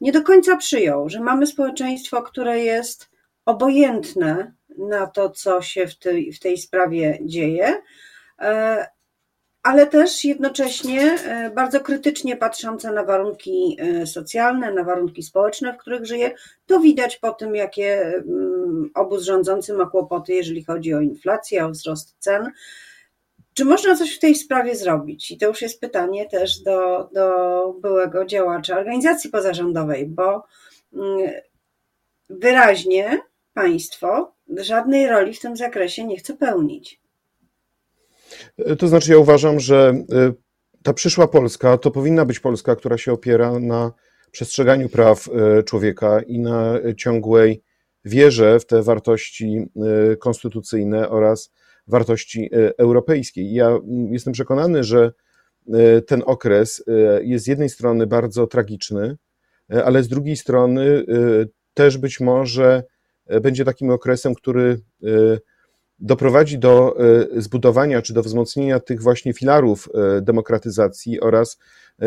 nie 0.00 0.12
do 0.12 0.22
końca 0.22 0.56
przyjął, 0.56 1.08
że 1.08 1.20
mamy 1.20 1.46
społeczeństwo, 1.46 2.22
które 2.22 2.60
jest 2.60 3.10
obojętne 3.44 4.52
na 4.78 5.06
to, 5.06 5.30
co 5.30 5.62
się 5.62 5.86
w 5.86 5.98
tej, 5.98 6.32
w 6.32 6.40
tej 6.40 6.58
sprawie 6.58 7.18
dzieje, 7.22 7.82
e, 8.40 8.86
ale 9.62 9.86
też 9.86 10.24
jednocześnie 10.24 11.12
e, 11.12 11.50
bardzo 11.50 11.80
krytycznie 11.80 12.36
patrzące 12.36 12.92
na 12.92 13.04
warunki 13.04 13.76
e, 13.80 14.06
socjalne, 14.06 14.72
na 14.72 14.84
warunki 14.84 15.22
społeczne, 15.22 15.74
w 15.74 15.76
których 15.76 16.06
żyje. 16.06 16.34
To 16.66 16.80
widać 16.80 17.16
po 17.16 17.32
tym, 17.32 17.54
jakie 17.54 18.02
mm, 18.02 18.90
obóz 18.94 19.22
rządzący 19.22 19.72
ma 19.74 19.86
kłopoty, 19.86 20.32
jeżeli 20.32 20.64
chodzi 20.64 20.94
o 20.94 21.00
inflację, 21.00 21.66
o 21.66 21.70
wzrost 21.70 22.16
cen. 22.18 22.50
Czy 23.54 23.64
można 23.64 23.96
coś 23.96 24.16
w 24.16 24.18
tej 24.18 24.34
sprawie 24.34 24.76
zrobić? 24.76 25.30
I 25.30 25.38
to 25.38 25.46
już 25.46 25.62
jest 25.62 25.80
pytanie 25.80 26.28
też 26.28 26.60
do, 26.60 27.08
do 27.12 27.72
byłego 27.80 28.24
działacza 28.24 28.78
organizacji 28.78 29.30
pozarządowej, 29.30 30.06
bo 30.06 30.44
mm, 30.92 31.30
wyraźnie 32.30 33.20
państwo 33.54 34.34
żadnej 34.56 35.06
roli 35.06 35.34
w 35.34 35.40
tym 35.40 35.56
zakresie 35.56 36.04
nie 36.04 36.16
chce 36.16 36.34
pełnić. 36.34 37.00
To 38.78 38.88
znaczy, 38.88 39.12
ja 39.12 39.18
uważam, 39.18 39.60
że 39.60 39.94
y, 40.12 40.34
ta 40.82 40.92
przyszła 40.92 41.28
Polska 41.28 41.78
to 41.78 41.90
powinna 41.90 42.24
być 42.24 42.40
Polska, 42.40 42.76
która 42.76 42.98
się 42.98 43.12
opiera 43.12 43.58
na 43.58 43.92
przestrzeganiu 44.30 44.88
praw 44.88 45.28
y, 45.28 45.62
człowieka 45.62 46.20
i 46.26 46.38
na 46.38 46.74
ciągłej 46.96 47.62
wierze 48.04 48.60
w 48.60 48.66
te 48.66 48.82
wartości 48.82 49.68
y, 50.12 50.16
konstytucyjne 50.16 51.08
oraz 51.08 51.52
wartości 51.86 52.50
e, 52.52 52.78
europejskiej. 52.78 53.54
Ja 53.54 53.68
mm, 53.68 54.12
jestem 54.12 54.32
przekonany, 54.32 54.84
że 54.84 55.12
e, 55.72 56.02
ten 56.02 56.22
okres 56.26 56.84
e, 56.86 57.24
jest 57.24 57.44
z 57.44 57.48
jednej 57.48 57.68
strony 57.68 58.06
bardzo 58.06 58.46
tragiczny, 58.46 59.16
ale 59.84 60.02
z 60.02 60.08
drugiej 60.08 60.36
strony 60.36 61.04
też 61.74 61.98
być 61.98 62.20
może 62.20 62.82
będzie 63.42 63.64
takim 63.64 63.90
okresem, 63.90 64.34
który 64.34 64.80
doprowadzi 65.98 66.58
do 66.58 66.96
zbudowania 67.36 68.02
czy 68.02 68.14
do 68.14 68.22
wzmocnienia 68.22 68.80
tych 68.80 69.02
właśnie 69.02 69.32
filarów 69.32 69.88
demokratyzacji 70.22 71.20
oraz 71.20 71.58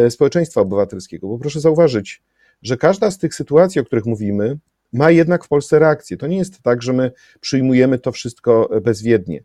społeczeństwa 0.09 0.61
obywatelskiego. 0.61 1.27
Bo 1.27 1.39
proszę 1.39 1.59
zauważyć, 1.59 2.23
że 2.61 2.77
każda 2.77 3.11
z 3.11 3.17
tych 3.17 3.35
sytuacji, 3.35 3.81
o 3.81 3.83
których 3.83 4.05
mówimy, 4.05 4.57
ma 4.93 5.11
jednak 5.11 5.45
w 5.45 5.47
Polsce 5.47 5.79
reakcję. 5.79 6.17
To 6.17 6.27
nie 6.27 6.37
jest 6.37 6.61
tak, 6.61 6.81
że 6.81 6.93
my 6.93 7.11
przyjmujemy 7.41 7.99
to 7.99 8.11
wszystko 8.11 8.69
bezwiednie. 8.81 9.43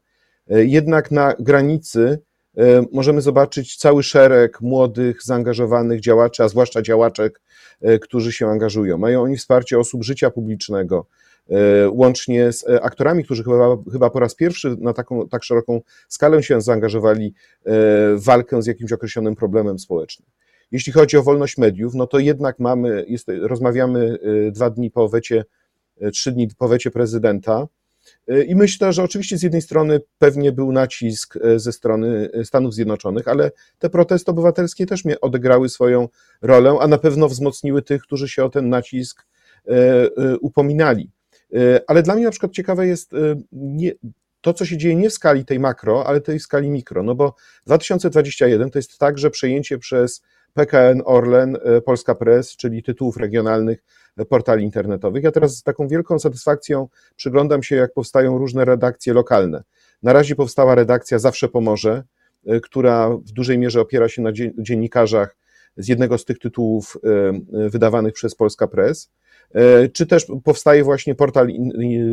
Jednak 0.49 1.11
na 1.11 1.35
granicy 1.39 2.19
możemy 2.93 3.21
zobaczyć 3.21 3.77
cały 3.77 4.03
szereg 4.03 4.61
młodych, 4.61 5.23
zaangażowanych 5.23 6.01
działaczy, 6.01 6.43
a 6.43 6.49
zwłaszcza 6.49 6.83
działaczek, 6.83 7.41
którzy 8.01 8.33
się 8.33 8.49
angażują. 8.49 8.99
Mają 8.99 9.23
oni 9.23 9.37
wsparcie 9.37 9.79
osób 9.79 10.05
życia 10.05 10.31
publicznego, 10.31 11.07
E, 11.51 11.91
łącznie 11.91 12.53
z 12.53 12.69
e, 12.69 12.83
aktorami, 12.83 13.25
którzy 13.25 13.45
chyba, 13.45 13.77
chyba 13.93 14.11
po 14.11 14.21
raz 14.21 14.35
pierwszy 14.35 14.77
na 14.81 14.93
taką 14.93 15.29
tak 15.29 15.45
szeroką 15.45 15.81
skalę 16.09 16.43
się 16.43 16.61
zaangażowali 16.61 17.27
e, 17.27 17.33
w 18.17 18.21
walkę 18.25 18.63
z 18.63 18.67
jakimś 18.67 18.93
określonym 18.93 19.35
problemem 19.35 19.79
społecznym. 19.79 20.29
Jeśli 20.73 20.93
chodzi 20.93 21.17
o 21.17 21.23
wolność 21.23 21.59
mediów, 21.59 21.95
no 21.95 22.07
to 22.07 22.19
jednak 22.19 22.59
mamy, 22.59 23.05
jest, 23.09 23.29
rozmawiamy 23.41 24.19
dwa 24.53 24.71
dni 24.71 24.91
po 24.91 25.09
wecie, 25.09 25.45
trzy 26.13 26.33
dni 26.33 26.49
po 26.59 26.69
wecie 26.69 26.91
prezydenta. 26.91 27.67
I 28.47 28.55
myślę, 28.55 28.93
że 28.93 29.03
oczywiście 29.03 29.39
z 29.39 29.43
jednej 29.43 29.63
strony 29.63 30.01
pewnie 30.19 30.53
był 30.53 30.73
nacisk 30.73 31.39
ze 31.57 31.73
strony 31.73 32.31
Stanów 32.45 32.75
Zjednoczonych, 32.75 33.29
ale 33.29 33.51
te 33.79 33.91
protesty 33.91 34.31
obywatelskie 34.31 34.87
też 34.87 35.03
odegrały 35.21 35.69
swoją 35.69 36.09
rolę, 36.43 36.77
a 36.81 36.89
na 36.89 36.99
pewno 36.99 37.29
wzmocniły 37.29 37.83
tych, 37.83 38.03
którzy 38.03 38.29
się 38.29 38.45
o 38.45 38.49
ten 38.49 38.69
nacisk 38.69 39.27
upominali. 40.41 41.11
Ale 41.87 42.03
dla 42.03 42.15
mnie 42.15 42.25
na 42.25 42.31
przykład 42.31 42.53
ciekawe 42.53 42.87
jest 42.87 43.11
nie, 43.53 43.93
to, 44.41 44.55
co 44.55 44.67
się 44.67 44.77
dzieje 44.77 44.97
nie 44.97 45.11
w 45.11 45.13
skali 45.13 45.45
tej 45.45 45.61
makro, 45.61 46.07
ale 46.07 46.21
tej 46.21 46.41
skali 46.41 46.71
mikro. 46.71 47.03
No 47.03 47.15
bo 47.15 47.35
2021 47.67 48.71
to 48.71 48.79
jest 48.79 48.99
tak, 48.99 49.19
że 49.19 49.31
przejęcie 49.31 49.79
przez 49.79 50.23
PKN 50.55 51.03
Orlen, 51.05 51.57
e, 51.65 51.81
Polska 51.81 52.15
Press, 52.15 52.57
czyli 52.57 52.83
tytułów 52.83 53.17
regionalnych 53.17 53.85
portali 54.29 54.65
internetowych. 54.65 55.25
Ja 55.25 55.33
teraz 55.33 55.57
z 55.57 55.63
taką 55.63 55.89
wielką 55.89 56.19
satysfakcją 56.19 56.89
przyglądam 57.17 57.63
się, 57.63 57.77
jak 57.77 57.93
powstają 57.93 58.39
różne 58.39 58.65
redakcje 58.65 59.13
lokalne. 59.13 59.63
Na 60.03 60.13
razie 60.13 60.35
powstała 60.35 60.75
redakcja 60.75 61.19
Zawsze 61.19 61.49
Pomoże, 61.49 62.03
która 62.63 63.11
w 63.11 63.33
dużej 63.33 63.59
mierze 63.59 63.81
opiera 63.81 64.09
się 64.09 64.23
na 64.23 64.31
dziennikarzach 64.59 65.37
z 65.77 65.89
jednego 65.89 66.19
z 66.19 66.25
tych 66.25 66.39
tytułów 66.39 66.97
wydawanych 67.51 68.13
przez 68.13 68.35
Polska 68.35 68.67
Press. 68.67 69.11
E, 69.55 69.89
czy 69.89 70.07
też 70.07 70.27
powstaje 70.45 70.85
właśnie 70.85 71.15
portal 71.15 71.49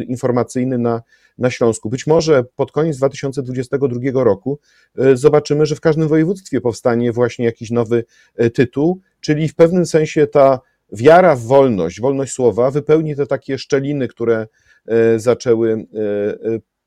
informacyjny 0.07 0.77
na, 0.77 1.01
na 1.37 1.49
Śląsku. 1.49 1.89
Być 1.89 2.07
może 2.07 2.43
pod 2.55 2.71
koniec 2.71 2.97
2022 2.97 4.23
roku 4.23 4.59
e, 4.97 5.17
zobaczymy, 5.17 5.65
że 5.65 5.75
w 5.75 5.81
każdym 5.81 6.07
województwie 6.07 6.61
powstanie 6.61 7.11
właśnie 7.11 7.45
jakiś 7.45 7.71
nowy 7.71 8.05
e, 8.35 8.49
tytuł, 8.49 9.01
czyli 9.21 9.49
w 9.49 9.55
pewnym 9.55 9.85
sensie 9.85 10.27
ta 10.27 10.59
wiara 10.91 11.35
w 11.35 11.41
wolność, 11.41 12.01
wolność 12.01 12.33
słowa 12.33 12.71
wypełni 12.71 13.15
te 13.15 13.25
takie 13.27 13.57
szczeliny, 13.57 14.07
które 14.07 14.47
zaczęły 15.17 15.85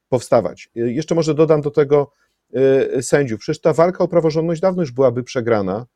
powstawać. 0.09 0.71
Jeszcze 0.75 1.15
może 1.15 1.35
dodam 1.35 1.61
do 1.61 1.71
tego 1.71 2.11
sędziów. 3.01 3.41
Przecież 3.41 3.61
ta 3.61 3.73
walka 3.73 4.05
o 4.05 4.09
praworządność 4.09 4.61
dawno 4.61 4.83
już 4.83 4.93
byłaby 4.93 5.23
przegrana, 5.23 5.87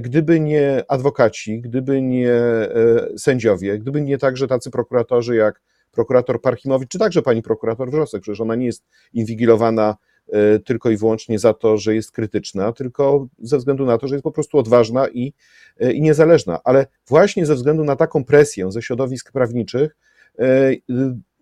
gdyby 0.00 0.40
nie 0.40 0.84
adwokaci, 0.88 1.60
gdyby 1.60 2.02
nie 2.02 2.32
e, 2.32 2.68
sędziowie, 3.18 3.78
gdyby 3.78 4.02
nie 4.02 4.18
także 4.18 4.48
tacy 4.48 4.70
prokuratorzy 4.70 5.36
jak 5.36 5.60
prokurator 5.92 6.40
Parchimowicz, 6.40 6.90
czy 6.90 6.98
także 6.98 7.22
pani 7.22 7.42
prokurator 7.42 7.90
Wrzosek, 7.90 8.22
przecież 8.22 8.40
ona 8.40 8.54
nie 8.54 8.66
jest 8.66 8.84
inwigilowana 9.12 9.96
e, 10.32 10.58
tylko 10.58 10.90
i 10.90 10.96
wyłącznie 10.96 11.38
za 11.38 11.54
to, 11.54 11.76
że 11.76 11.94
jest 11.94 12.12
krytyczna, 12.12 12.72
tylko 12.72 13.26
ze 13.38 13.58
względu 13.58 13.86
na 13.86 13.98
to, 13.98 14.08
że 14.08 14.14
jest 14.14 14.24
po 14.24 14.32
prostu 14.32 14.58
odważna 14.58 15.08
i, 15.08 15.32
i 15.80 16.02
niezależna. 16.02 16.60
Ale 16.64 16.86
właśnie 17.08 17.46
ze 17.46 17.54
względu 17.54 17.84
na 17.84 17.96
taką 17.96 18.24
presję 18.24 18.72
ze 18.72 18.82
środowisk 18.82 19.32
prawniczych, 19.32 19.96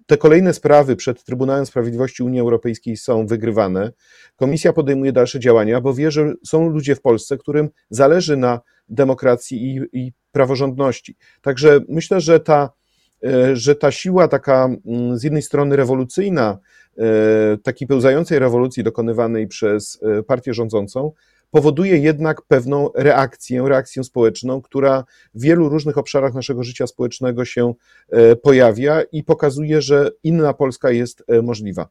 te 0.06 0.16
kolejne 0.16 0.54
sprawy 0.54 0.96
przed 0.96 1.24
Trybunałem 1.24 1.66
Sprawiedliwości 1.66 2.22
Unii 2.22 2.40
Europejskiej 2.40 2.96
są 2.96 3.26
wygrywane. 3.26 3.92
Komisja 4.36 4.72
podejmuje 4.72 5.12
dalsze 5.12 5.40
działania, 5.40 5.80
bo 5.80 5.94
wie, 5.94 6.10
że 6.10 6.32
są 6.46 6.68
ludzie 6.68 6.94
w 6.94 7.00
Polsce, 7.00 7.38
którym 7.38 7.68
zależy 7.90 8.36
na 8.36 8.60
demokracji 8.88 9.76
i, 9.76 9.80
i 9.92 10.12
praworządności. 10.32 11.16
Także 11.40 11.80
myślę, 11.88 12.20
że 12.20 12.40
ta, 12.40 12.70
e, 13.24 13.56
że 13.56 13.74
ta 13.74 13.90
siła 13.90 14.28
taka 14.28 14.68
z 15.14 15.22
jednej 15.22 15.42
strony 15.42 15.76
rewolucyjna, 15.76 16.58
e, 16.98 17.02
takiej 17.62 17.88
pełzającej 17.88 18.38
rewolucji 18.38 18.84
dokonywanej 18.84 19.48
przez 19.48 19.98
e, 20.02 20.22
partię 20.22 20.54
rządzącą, 20.54 21.12
powoduje 21.50 21.98
jednak 21.98 22.42
pewną 22.42 22.90
reakcję, 22.94 23.68
reakcję 23.68 24.04
społeczną, 24.04 24.62
która 24.62 25.04
w 25.34 25.42
wielu 25.42 25.68
różnych 25.68 25.98
obszarach 25.98 26.34
naszego 26.34 26.62
życia 26.62 26.86
społecznego 26.86 27.44
się 27.44 27.74
e, 28.10 28.36
pojawia 28.36 29.02
i 29.12 29.24
pokazuje, 29.24 29.82
że 29.82 30.10
inna 30.24 30.54
Polska 30.54 30.90
jest 30.90 31.24
e, 31.28 31.42
możliwa. 31.42 31.88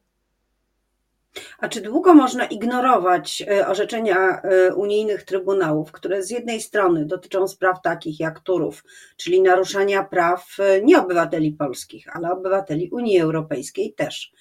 A 1.59 1.69
czy 1.69 1.81
długo 1.81 2.13
można 2.13 2.45
ignorować 2.45 3.43
e, 3.47 3.67
orzeczenia 3.67 4.41
unijnych 4.75 5.23
trybunałów, 5.23 5.91
które 5.91 6.23
z 6.23 6.29
jednej 6.29 6.61
strony 6.61 7.05
dotyczą 7.05 7.47
spraw 7.47 7.81
takich 7.81 8.19
jak 8.19 8.39
Turów, 8.39 8.83
czyli 9.17 9.41
naruszania 9.41 10.03
praw 10.03 10.57
nie 10.83 10.99
obywateli 10.99 11.51
polskich, 11.51 12.15
ale 12.15 12.31
obywateli 12.31 12.89
Unii 12.91 13.19
Europejskiej 13.19 13.93
też, 13.93 14.31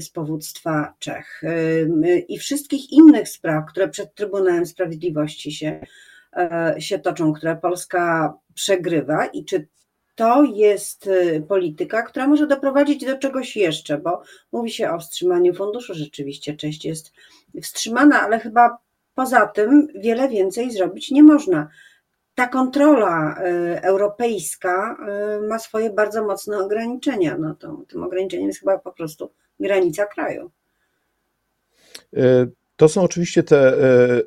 z 0.00 0.10
powództwa 0.10 0.94
Czech. 0.98 1.42
I 2.28 2.38
wszystkich 2.38 2.92
innych 2.92 3.28
spraw, 3.28 3.64
które 3.68 3.88
przed 3.88 4.14
Trybunałem 4.14 4.66
Sprawiedliwości 4.66 5.52
się, 5.52 5.80
e, 6.36 6.74
się 6.78 6.98
toczą, 6.98 7.32
które 7.32 7.56
Polska 7.56 8.34
przegrywa. 8.54 9.26
I 9.26 9.44
czy 9.44 9.68
to 10.18 10.44
jest 10.44 11.06
y, 11.06 11.44
polityka, 11.48 12.02
która 12.02 12.26
może 12.26 12.46
doprowadzić 12.46 13.04
do 13.04 13.18
czegoś 13.18 13.56
jeszcze, 13.56 13.98
bo 13.98 14.22
mówi 14.52 14.70
się 14.70 14.90
o 14.90 14.98
wstrzymaniu 14.98 15.54
funduszu, 15.54 15.94
rzeczywiście 15.94 16.56
część 16.56 16.84
jest 16.84 17.12
wstrzymana, 17.62 18.22
ale 18.22 18.38
chyba 18.38 18.78
poza 19.14 19.46
tym 19.46 19.88
wiele 19.94 20.28
więcej 20.28 20.70
zrobić 20.70 21.10
nie 21.10 21.22
można 21.22 21.68
ta 22.38 22.48
kontrola 22.48 23.34
y, 23.74 23.82
europejska 23.82 24.96
y, 25.44 25.48
ma 25.48 25.58
swoje 25.58 25.90
bardzo 25.90 26.24
mocne 26.24 26.58
ograniczenia. 26.58 27.36
No 27.38 27.54
to, 27.54 27.84
tym 27.88 28.02
ograniczeniem 28.02 28.46
jest 28.46 28.60
chyba 28.60 28.78
po 28.78 28.92
prostu 28.92 29.30
granica 29.60 30.06
kraju. 30.06 30.50
Y, 32.16 32.20
to 32.76 32.88
są 32.88 33.02
oczywiście 33.02 33.42
te 33.42 33.76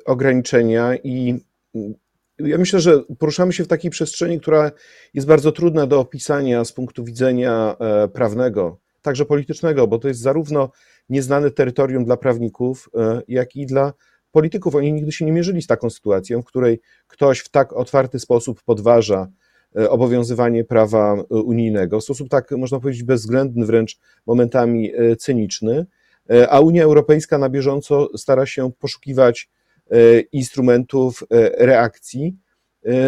ograniczenia 0.04 0.96
i 0.96 1.40
ja 2.38 2.58
myślę, 2.58 2.80
że 2.80 3.02
poruszamy 3.18 3.52
się 3.52 3.64
w 3.64 3.68
takiej 3.68 3.90
przestrzeni, 3.90 4.40
która 4.40 4.70
jest 5.14 5.26
bardzo 5.26 5.52
trudna 5.52 5.86
do 5.86 6.00
opisania 6.00 6.64
z 6.64 6.72
punktu 6.72 7.04
widzenia 7.04 7.76
e, 7.80 8.08
prawnego, 8.08 8.78
także 9.02 9.24
politycznego, 9.24 9.86
bo 9.86 9.98
to 9.98 10.08
jest 10.08 10.20
zarówno 10.20 10.70
nieznane 11.08 11.50
terytorium 11.50 12.04
dla 12.04 12.16
prawników, 12.16 12.90
e, 12.94 13.22
jak 13.28 13.56
i 13.56 13.66
dla 13.66 13.92
polityków. 14.32 14.74
Oni 14.74 14.92
nigdy 14.92 15.12
się 15.12 15.24
nie 15.24 15.32
mierzyli 15.32 15.62
z 15.62 15.66
taką 15.66 15.90
sytuacją, 15.90 16.42
w 16.42 16.44
której 16.44 16.80
ktoś 17.06 17.38
w 17.38 17.48
tak 17.48 17.72
otwarty 17.72 18.18
sposób 18.18 18.62
podważa 18.62 19.28
e, 19.76 19.90
obowiązywanie 19.90 20.64
prawa 20.64 21.14
e, 21.14 21.34
unijnego, 21.34 22.00
w 22.00 22.04
sposób 22.04 22.28
tak, 22.28 22.50
można 22.50 22.80
powiedzieć, 22.80 23.02
bezwzględny, 23.02 23.66
wręcz 23.66 23.98
momentami 24.26 24.92
e, 24.94 25.16
cyniczny, 25.16 25.86
a 26.48 26.60
Unia 26.60 26.84
Europejska 26.84 27.38
na 27.38 27.48
bieżąco 27.48 28.08
stara 28.18 28.46
się 28.46 28.72
poszukiwać 28.78 29.50
instrumentów 30.32 31.24
reakcji, 31.58 32.36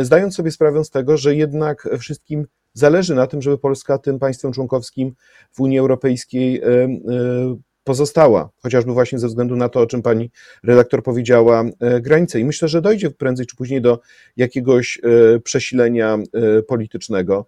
zdając 0.02 0.34
sobie 0.34 0.50
sprawę 0.50 0.84
z 0.84 0.90
tego, 0.90 1.16
że 1.16 1.37
jednak 1.37 1.88
wszystkim 1.98 2.46
zależy 2.72 3.14
na 3.14 3.26
tym, 3.26 3.42
żeby 3.42 3.58
Polska 3.58 3.98
tym 3.98 4.18
państwem 4.18 4.52
członkowskim 4.52 5.14
w 5.52 5.60
Unii 5.60 5.78
Europejskiej 5.78 6.62
pozostała, 7.84 8.50
chociażby 8.62 8.92
właśnie 8.92 9.18
ze 9.18 9.26
względu 9.26 9.56
na 9.56 9.68
to, 9.68 9.80
o 9.80 9.86
czym 9.86 10.02
pani 10.02 10.30
redaktor 10.62 11.02
powiedziała, 11.02 11.64
e, 11.80 12.00
granice. 12.00 12.40
I 12.40 12.44
myślę, 12.44 12.68
że 12.68 12.82
dojdzie 12.82 13.10
prędzej 13.10 13.46
czy 13.46 13.56
później 13.56 13.82
do 13.82 14.00
jakiegoś 14.36 15.00
e, 15.02 15.40
przesilenia 15.40 16.18
e, 16.32 16.62
politycznego. 16.62 17.46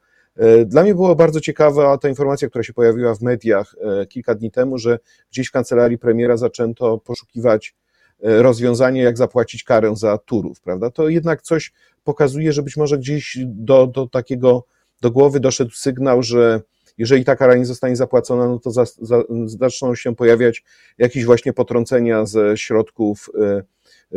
Dla 0.67 0.83
mnie 0.83 0.95
była 0.95 1.15
bardzo 1.15 1.41
ciekawa 1.41 1.99
ta 1.99 2.09
informacja, 2.09 2.49
która 2.49 2.65
się 2.65 2.73
pojawiła 2.73 3.15
w 3.15 3.23
mediach 3.23 3.75
kilka 4.09 4.35
dni 4.35 4.51
temu, 4.51 4.79
że 4.79 4.99
gdzieś 5.31 5.49
w 5.49 5.51
kancelarii 5.51 5.99
premiera 5.99 6.37
zaczęto 6.37 6.99
poszukiwać 6.99 7.75
rozwiązania, 8.23 9.03
jak 9.03 9.19
zapłacić 9.19 9.65
karę 9.65 9.97
za 9.97 10.19
turów, 10.19 10.61
prawda? 10.61 10.91
To 10.91 11.09
jednak 11.09 11.43
coś 11.43 11.73
pokazuje, 12.05 12.53
że 12.53 12.63
być 12.63 12.77
może 12.77 12.99
gdzieś 12.99 13.39
do, 13.45 13.87
do 13.87 14.07
takiego, 14.07 14.65
do 15.01 15.11
głowy 15.11 15.41
doszedł 15.41 15.71
sygnał, 15.71 16.23
że 16.23 16.61
jeżeli 16.99 17.25
ta 17.25 17.37
kara 17.37 17.55
nie 17.55 17.67
zostanie 17.67 17.97
zapłacona, 17.97 18.49
no 18.49 18.59
to 18.59 18.71
za, 18.71 18.85
za, 18.85 19.23
zaczną 19.47 19.95
się 19.95 20.15
pojawiać 20.15 20.65
jakieś 20.99 21.25
właśnie 21.25 21.53
potrącenia 21.53 22.27
ze 22.27 22.57
środków 22.57 23.31
e, 23.41 23.63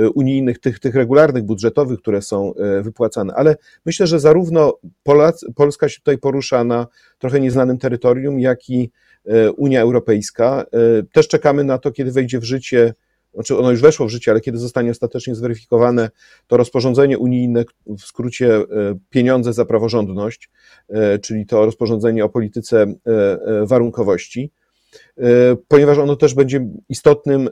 e, 0.03 0.09
unijnych, 0.09 0.59
tych, 0.59 0.79
tych 0.79 0.95
regularnych, 0.95 1.43
budżetowych, 1.43 1.99
które 1.99 2.21
są 2.21 2.53
e, 2.55 2.81
wypłacane. 2.81 3.33
Ale 3.35 3.55
myślę, 3.85 4.07
że 4.07 4.19
zarówno 4.19 4.79
Polac, 5.03 5.45
Polska 5.55 5.89
się 5.89 5.97
tutaj 5.97 6.17
porusza 6.17 6.63
na 6.63 6.87
trochę 7.17 7.39
nieznanym 7.39 7.77
terytorium, 7.77 8.39
jak 8.39 8.69
i 8.69 8.91
Unia 9.57 9.81
Europejska. 9.81 10.65
Też 11.11 11.27
czekamy 11.27 11.63
na 11.63 11.77
to, 11.77 11.91
kiedy 11.91 12.11
wejdzie 12.11 12.39
w 12.39 12.43
życie 12.43 12.93
znaczy 13.33 13.57
ono 13.57 13.71
już 13.71 13.81
weszło 13.81 14.05
w 14.05 14.09
życie, 14.09 14.31
ale 14.31 14.41
kiedy 14.41 14.57
zostanie 14.57 14.91
ostatecznie 14.91 15.35
zweryfikowane 15.35 16.09
to 16.47 16.57
rozporządzenie 16.57 17.17
unijne, 17.17 17.65
w 17.87 18.01
skrócie 18.01 18.61
pieniądze 19.09 19.53
za 19.53 19.65
praworządność, 19.65 20.49
czyli 21.21 21.45
to 21.45 21.65
rozporządzenie 21.65 22.25
o 22.25 22.29
polityce 22.29 22.93
warunkowości, 23.63 24.51
ponieważ 25.67 25.97
ono 25.97 26.15
też 26.15 26.33
będzie 26.33 26.67
istotnym 26.89 27.49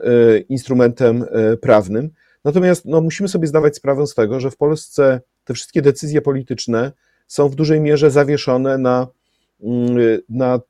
instrumentem 0.48 1.24
prawnym. 1.60 2.10
Natomiast 2.44 2.84
no, 2.84 3.00
musimy 3.00 3.28
sobie 3.28 3.46
zdawać 3.46 3.76
sprawę 3.76 4.06
z 4.06 4.14
tego, 4.14 4.40
że 4.40 4.50
w 4.50 4.56
Polsce 4.56 5.20
te 5.44 5.54
wszystkie 5.54 5.82
decyzje 5.82 6.20
polityczne 6.20 6.92
są 7.26 7.48
w 7.48 7.54
dużej 7.54 7.80
mierze 7.80 8.10
zawieszone 8.10 8.78
na, 8.78 9.06
mm, 9.60 10.18
na 10.28 10.60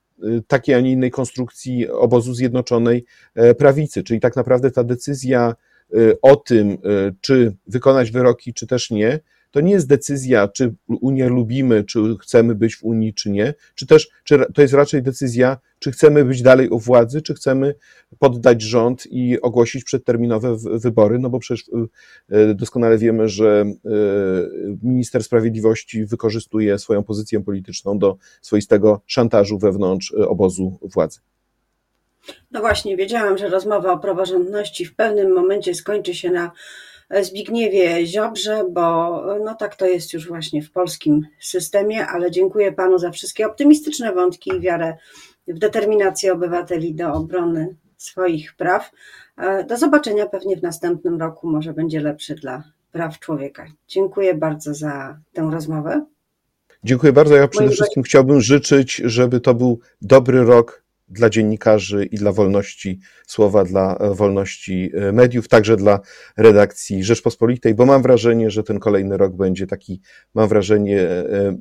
takiej, 0.46 0.74
a 0.74 0.80
nie 0.80 0.92
innej 0.92 1.10
konstrukcji 1.10 1.88
obozu 1.88 2.34
Zjednoczonej 2.34 3.04
e, 3.34 3.54
Prawicy. 3.54 4.02
Czyli 4.02 4.20
tak 4.20 4.36
naprawdę 4.36 4.70
ta 4.70 4.84
decyzja 4.84 5.54
y, 5.94 6.20
o 6.22 6.36
tym, 6.36 6.70
y, 6.70 7.14
czy 7.20 7.54
wykonać 7.66 8.10
wyroki, 8.10 8.54
czy 8.54 8.66
też 8.66 8.90
nie, 8.90 9.20
to 9.50 9.60
nie 9.60 9.72
jest 9.72 9.88
decyzja, 9.88 10.48
czy 10.48 10.74
Unię 10.88 11.28
lubimy, 11.28 11.84
czy 11.84 12.00
chcemy 12.22 12.54
być 12.54 12.76
w 12.76 12.84
Unii, 12.84 13.14
czy 13.14 13.30
nie, 13.30 13.54
czy 13.74 13.86
też 13.86 14.08
czy 14.24 14.38
to 14.54 14.62
jest 14.62 14.74
raczej 14.74 15.02
decyzja, 15.02 15.58
czy 15.78 15.92
chcemy 15.92 16.24
być 16.24 16.42
dalej 16.42 16.68
u 16.68 16.78
władzy, 16.78 17.22
czy 17.22 17.34
chcemy 17.34 17.74
poddać 18.18 18.62
rząd 18.62 19.06
i 19.10 19.40
ogłosić 19.40 19.84
przedterminowe 19.84 20.56
wybory, 20.56 21.18
no 21.18 21.30
bo 21.30 21.38
przecież 21.38 21.68
y, 22.32 22.36
y, 22.36 22.54
doskonale 22.54 22.98
wiemy, 22.98 23.28
że 23.28 23.64
y, 23.64 24.78
minister 24.82 25.24
sprawiedliwości 25.24 26.04
wykorzystuje 26.04 26.78
swoją 26.78 27.02
pozycję 27.02 27.40
polityczną 27.40 27.98
do 27.98 28.16
swoistego 28.42 29.02
szantażu 29.06 29.58
wewnątrz 29.58 30.10
obozu 30.10 30.78
władzy. 30.82 31.20
No 32.50 32.60
właśnie, 32.60 32.96
wiedziałam, 32.96 33.38
że 33.38 33.48
rozmowa 33.48 33.92
o 33.92 33.98
praworządności 33.98 34.84
w 34.84 34.94
pewnym 34.94 35.34
momencie 35.34 35.74
skończy 35.74 36.14
się 36.14 36.30
na 36.30 36.50
Zbigniewie 37.22 38.06
Ziobrze, 38.06 38.64
bo 38.70 39.22
no 39.44 39.54
tak 39.54 39.76
to 39.76 39.86
jest 39.86 40.12
już 40.12 40.28
właśnie 40.28 40.62
w 40.62 40.70
polskim 40.70 41.26
systemie, 41.40 42.06
ale 42.06 42.30
dziękuję 42.30 42.72
Panu 42.72 42.98
za 42.98 43.10
wszystkie 43.10 43.46
optymistyczne 43.46 44.12
wątki 44.12 44.50
i 44.56 44.60
wiarę 44.60 44.96
w 45.48 45.58
determinację 45.58 46.32
obywateli 46.32 46.94
do 46.94 47.12
obrony 47.12 47.76
swoich 47.96 48.56
praw. 48.56 48.90
Do 49.68 49.76
zobaczenia 49.76 50.26
pewnie 50.26 50.56
w 50.56 50.62
następnym 50.62 51.20
roku, 51.20 51.48
może 51.48 51.72
będzie 51.72 52.00
lepszy 52.00 52.34
dla 52.34 52.62
praw 52.92 53.18
człowieka. 53.18 53.66
Dziękuję 53.88 54.34
bardzo 54.34 54.74
za 54.74 55.18
tę 55.32 55.48
rozmowę. 55.52 56.04
Dziękuję 56.84 57.12
bardzo. 57.12 57.36
Ja 57.36 57.48
przede 57.48 57.70
wszystkim 57.70 58.02
chciałbym 58.02 58.40
życzyć, 58.40 59.02
żeby 59.04 59.40
to 59.40 59.54
był 59.54 59.80
dobry 60.02 60.44
rok 60.44 60.82
dla 61.10 61.30
dziennikarzy 61.30 62.04
i 62.04 62.16
dla 62.16 62.32
wolności 62.32 63.00
słowa, 63.26 63.64
dla 63.64 63.96
e, 63.96 64.14
wolności 64.14 64.90
e, 64.94 65.12
mediów, 65.12 65.48
także 65.48 65.76
dla 65.76 66.00
redakcji 66.36 67.04
Rzeczpospolitej, 67.04 67.74
bo 67.74 67.86
mam 67.86 68.02
wrażenie, 68.02 68.50
że 68.50 68.62
ten 68.62 68.78
kolejny 68.78 69.16
rok 69.16 69.32
będzie 69.36 69.66
taki, 69.66 70.00
mam 70.34 70.48
wrażenie, 70.48 71.00
e, 71.00 71.56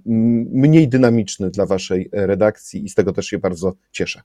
mniej 0.51 0.87
dynamiczny 0.87 1.49
dla 1.49 1.65
Waszej 1.65 2.09
redakcji 2.11 2.85
i 2.85 2.89
z 2.89 2.95
tego 2.95 3.13
też 3.13 3.25
się 3.25 3.37
bardzo 3.37 3.73
cieszę. 3.91 4.21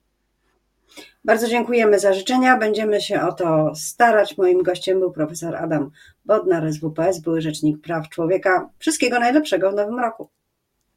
Bardzo 1.25 1.47
dziękujemy 1.47 1.99
za 1.99 2.13
życzenia. 2.13 2.57
Będziemy 2.57 3.01
się 3.01 3.21
o 3.21 3.31
to 3.31 3.75
starać. 3.75 4.37
Moim 4.37 4.63
gościem 4.63 4.99
był 4.99 5.11
profesor 5.11 5.55
Adam 5.55 5.91
Bodnar 6.25 6.71
z 6.71 6.77
WPS, 6.77 7.19
były 7.19 7.41
rzecznik 7.41 7.81
praw 7.81 8.09
człowieka. 8.09 8.69
Wszystkiego 8.79 9.19
najlepszego 9.19 9.71
w 9.71 9.75
nowym 9.75 9.99
roku. 9.99 10.29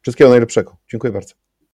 Wszystkiego 0.01 0.29
najlepszego. 0.29 0.77
Dziękuję 0.91 1.13
bardzo. 1.13 1.46